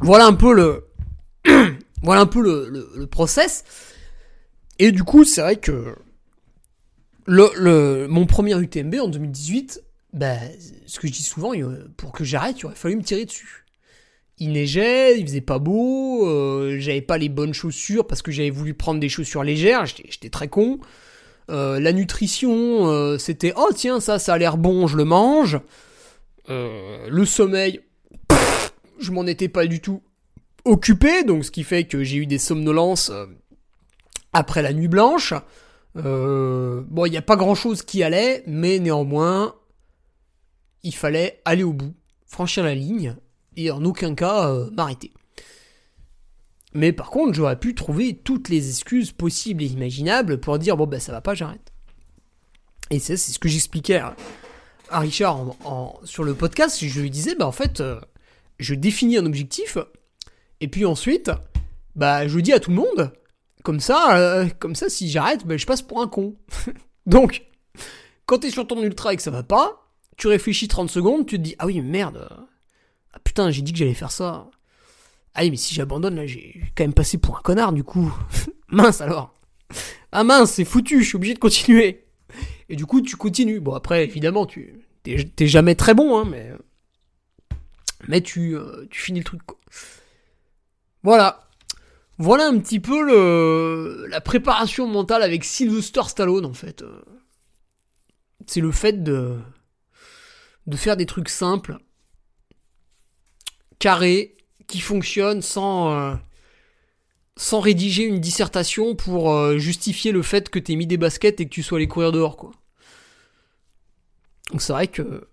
[0.00, 0.86] Voilà un peu le
[2.02, 3.64] voilà un peu process.
[4.78, 5.94] Et du coup c'est vrai que
[7.26, 9.82] mon premier UTMB en 2018
[10.16, 10.38] bah,
[10.86, 11.52] ce que je dis souvent,
[11.98, 13.66] pour que j'arrête, il aurait fallu me tirer dessus.
[14.38, 18.50] Il neigeait, il faisait pas beau, euh, j'avais pas les bonnes chaussures parce que j'avais
[18.50, 20.78] voulu prendre des chaussures légères, j'étais très con.
[21.50, 25.60] Euh, la nutrition, euh, c'était oh tiens ça, ça a l'air bon, je le mange.
[26.48, 27.80] Le sommeil,
[28.98, 30.02] je m'en étais pas du tout
[30.64, 33.12] occupé, donc ce qui fait que j'ai eu des somnolences
[34.32, 35.34] après la nuit blanche.
[35.94, 39.54] Bon, il n'y a pas grand chose qui allait, mais néanmoins,
[40.86, 41.94] il fallait aller au bout,
[42.26, 43.16] franchir la ligne,
[43.56, 45.12] et en aucun cas euh, m'arrêter.
[46.74, 50.86] Mais par contre, j'aurais pu trouver toutes les excuses possibles et imaginables pour dire bon
[50.86, 51.72] ben ça va pas, j'arrête.
[52.90, 54.14] Et ça, c'est ce que j'expliquais à,
[54.90, 55.56] Richard
[56.04, 56.84] sur le podcast.
[56.84, 58.00] Je lui disais bah en fait, euh,
[58.60, 59.78] je définis un objectif,
[60.60, 61.32] et puis ensuite,
[61.96, 63.12] bah je dis à tout le monde.
[63.64, 66.36] Comme ça, euh, comme ça, si j'arrête, bah, je passe pour un con.
[67.06, 67.44] Donc,
[68.24, 69.85] quand t'es sur ton ultra et que ça va pas,
[70.16, 72.28] tu réfléchis 30 secondes, tu te dis ah oui merde,
[73.12, 74.50] ah putain j'ai dit que j'allais faire ça.
[75.34, 78.12] Ah mais si j'abandonne là j'ai quand même passé pour un connard du coup.
[78.68, 79.34] mince alors.
[80.12, 82.04] Ah mince c'est foutu, je suis obligé de continuer.
[82.68, 83.60] Et du coup tu continues.
[83.60, 86.52] Bon après évidemment tu t'es t'es jamais très bon hein mais
[88.08, 89.58] mais tu euh, tu finis le truc quoi.
[91.02, 91.42] Voilà.
[92.18, 96.80] Voilà un petit peu le la préparation mentale avec Sylvester Stallone en fait.
[96.82, 97.02] Euh,
[98.46, 99.36] C'est le fait de
[100.66, 101.78] de faire des trucs simples,
[103.78, 104.36] carrés,
[104.66, 106.14] qui fonctionnent sans, euh,
[107.36, 111.44] sans rédiger une dissertation pour euh, justifier le fait que t'aies mis des baskets et
[111.44, 112.52] que tu sois allé courir dehors, quoi.
[114.50, 115.28] Donc c'est vrai que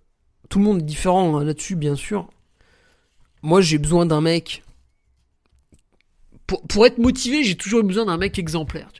[0.48, 2.28] tout le monde est différent hein, là-dessus, bien sûr.
[3.42, 4.62] Moi, j'ai besoin d'un mec.
[6.46, 8.90] Pour, pour être motivé, j'ai toujours besoin d'un mec exemplaire.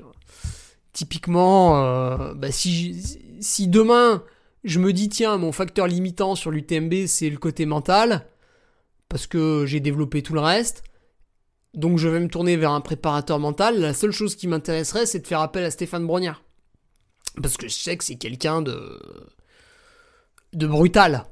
[0.93, 3.19] Typiquement, euh, bah, si
[3.67, 4.23] demain
[4.65, 8.27] je me dis tiens mon facteur limitant sur l'UTMB c'est le côté mental
[9.09, 10.83] parce que j'ai développé tout le reste.
[11.75, 13.79] Donc je vais me tourner vers un préparateur mental.
[13.79, 16.43] La seule chose qui m'intéresserait c'est de faire appel à Stéphane Brognard.
[17.41, 19.01] Parce que je sais que c'est quelqu'un de
[20.55, 21.27] de brutal.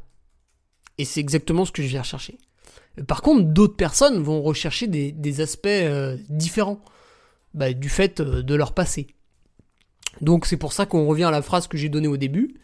[0.99, 2.39] Et c'est exactement ce que je viens rechercher.
[3.09, 6.81] Par contre d'autres personnes vont rechercher des, aspects euh, différents
[7.55, 9.07] bah, du fait euh, de leur passé.
[10.21, 12.55] Donc c'est pour ça qu'on revient à la phrase que j'ai donnée au début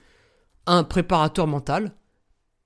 [0.72, 1.92] un préparateur mental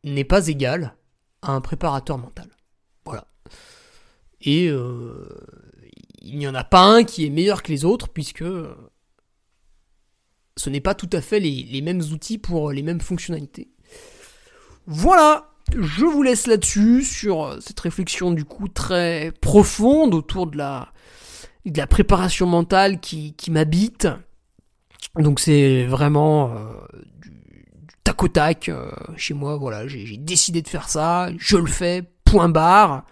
[0.04, 0.94] n'est pas égal
[1.42, 2.48] à un préparateur mental.
[3.04, 3.26] Voilà.
[4.40, 5.28] Et euh,
[6.20, 8.44] il n'y en a pas un qui est meilleur que les autres, puisque
[10.56, 13.70] ce n'est pas tout à fait les, mêmes outils pour les mêmes fonctionnalités.
[14.86, 20.92] Voilà, je vous laisse là-dessus, sur cette réflexion du coup très profonde autour de la,
[21.88, 24.08] préparation mentale qui, m'habite.
[25.16, 26.72] Donc c'est vraiment euh,
[28.04, 32.02] tac au tac euh, chez moi, voilà, j'ai décidé de faire ça, je le fais,
[32.24, 33.04] point barre.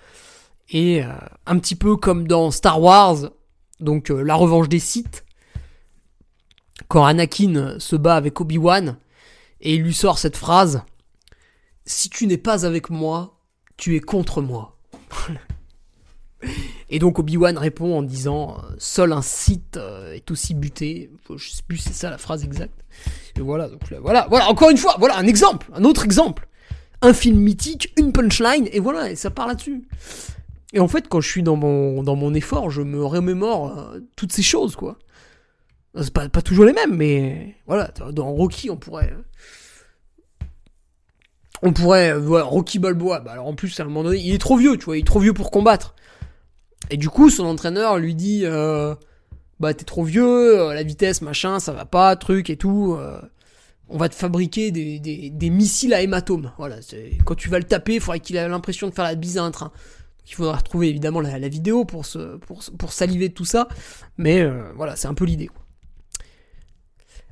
[0.69, 1.13] Et euh,
[1.47, 3.31] un petit peu comme dans Star Wars,
[3.81, 5.25] donc la revanche des Sith,
[6.89, 8.97] quand Anakin se bat avec Obi-Wan,
[9.61, 10.83] et il lui sort cette phrase,
[11.85, 13.41] Si tu n'es pas avec moi,
[13.77, 14.79] tu es contre moi.
[16.91, 19.79] Et donc Obi-Wan répond en disant Seul un Sith
[20.13, 21.11] est aussi buté.
[21.35, 22.85] Je sais plus c'est ça la phrase exacte.
[23.37, 23.69] Et voilà,
[24.03, 26.49] voilà, voilà, encore une fois, voilà un exemple, un autre exemple.
[27.03, 29.89] Un film mythique, une punchline, et voilà, et ça part là-dessus.
[30.73, 34.43] Et en fait, quand je suis dans mon, effort, je me remémore euh, toutes ces
[34.43, 34.99] choses, quoi.
[36.01, 39.13] C'est pas, pas toujours les mêmes, mais voilà, dans Rocky, on pourrait.
[41.63, 42.13] On pourrait.
[42.13, 44.85] Rocky Balboa, bah alors en plus, à un moment donné, il est trop vieux, tu
[44.85, 45.95] vois, il est trop vieux pour combattre.
[46.89, 48.95] Et du coup, son entraîneur lui dit euh,
[49.61, 52.97] Bah, t'es trop vieux, euh, la vitesse, machin, ça va pas, truc et tout.
[52.99, 53.21] Euh,
[53.91, 56.53] on va te fabriquer des, missiles à hématomes.
[56.59, 56.77] Voilà,
[57.25, 59.43] quand tu vas le taper, il faudrait qu'il ait l'impression de faire la bise à
[59.43, 59.73] un train.
[60.27, 63.67] Il faudra retrouver évidemment la, la vidéo pour, se, pour, pour saliver tout ça.
[64.17, 65.51] Mais euh, voilà, c'est un peu l'idée.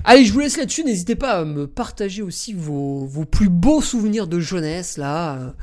[0.04, 0.82] Allez, je vous laisse là-dessus.
[0.82, 4.96] N'hésitez pas à me partager aussi vos, vos plus beaux souvenirs de jeunesse.
[4.96, 5.54] Là,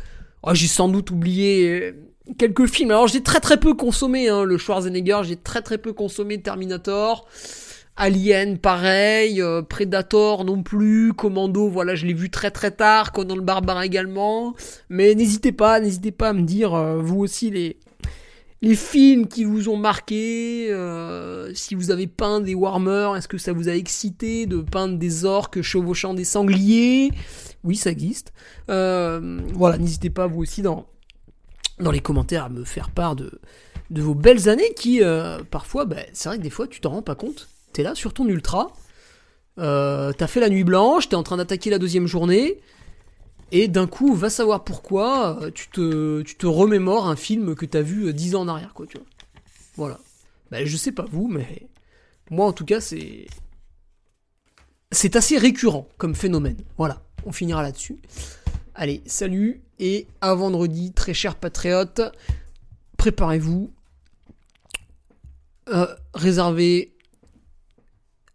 [0.44, 1.94] oh, j'ai sans doute oublié
[2.38, 2.91] quelques films.
[2.91, 7.27] Alors j'ai très très peu consommé hein, le Schwarzenegger, j'ai très très peu consommé Terminator,
[7.97, 13.35] Alien pareil, euh, Predator non plus, Commando, voilà, je l'ai vu très très tard, Conan
[13.35, 14.53] le barbare également.
[14.89, 17.77] Mais n'hésitez pas, n'hésitez pas à me dire euh, vous aussi les
[18.61, 23.38] les films qui vous ont marqué, euh, si vous avez peint des warmers, est-ce que
[23.38, 27.11] ça vous a excité de peindre des orques chevauchant des sangliers?
[27.64, 28.34] Oui, ça existe.
[28.68, 30.88] voilà, n'hésitez pas vous aussi dans
[31.80, 33.39] dans les commentaires à me faire part de,
[33.89, 37.02] vos belles années qui, euh, parfois, bah, c'est vrai que des fois, tu t'en rends
[37.02, 37.49] pas compte.
[37.73, 38.73] T'es là sur ton ultra,
[39.60, 42.61] euh, t'as fait la nuit blanche, t'es en train d'attaquer la deuxième journée,
[43.52, 48.14] et d'un coup, va savoir pourquoi, euh, tu te, remémores un film que t'as vu
[48.14, 48.85] dix ans en arrière, quoi.
[49.76, 49.99] Voilà.
[50.52, 51.68] Bah, je sais pas vous, mais
[52.30, 52.80] moi, en tout cas.
[54.91, 56.57] C'est assez récurrent comme phénomène.
[56.77, 57.97] Voilà, on finira là-dessus.
[58.77, 62.02] Allez, salut et à vendredi, très chers patriotes.
[62.97, 63.72] Préparez-vous.
[65.69, 66.93] Euh, réservez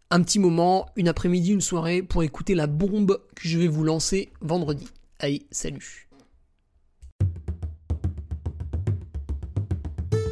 [0.09, 3.83] un petit moment, une après-midi, une soirée pour écouter la bombe que je vais vous
[3.83, 4.87] lancer vendredi.
[5.19, 6.09] Allez, salut.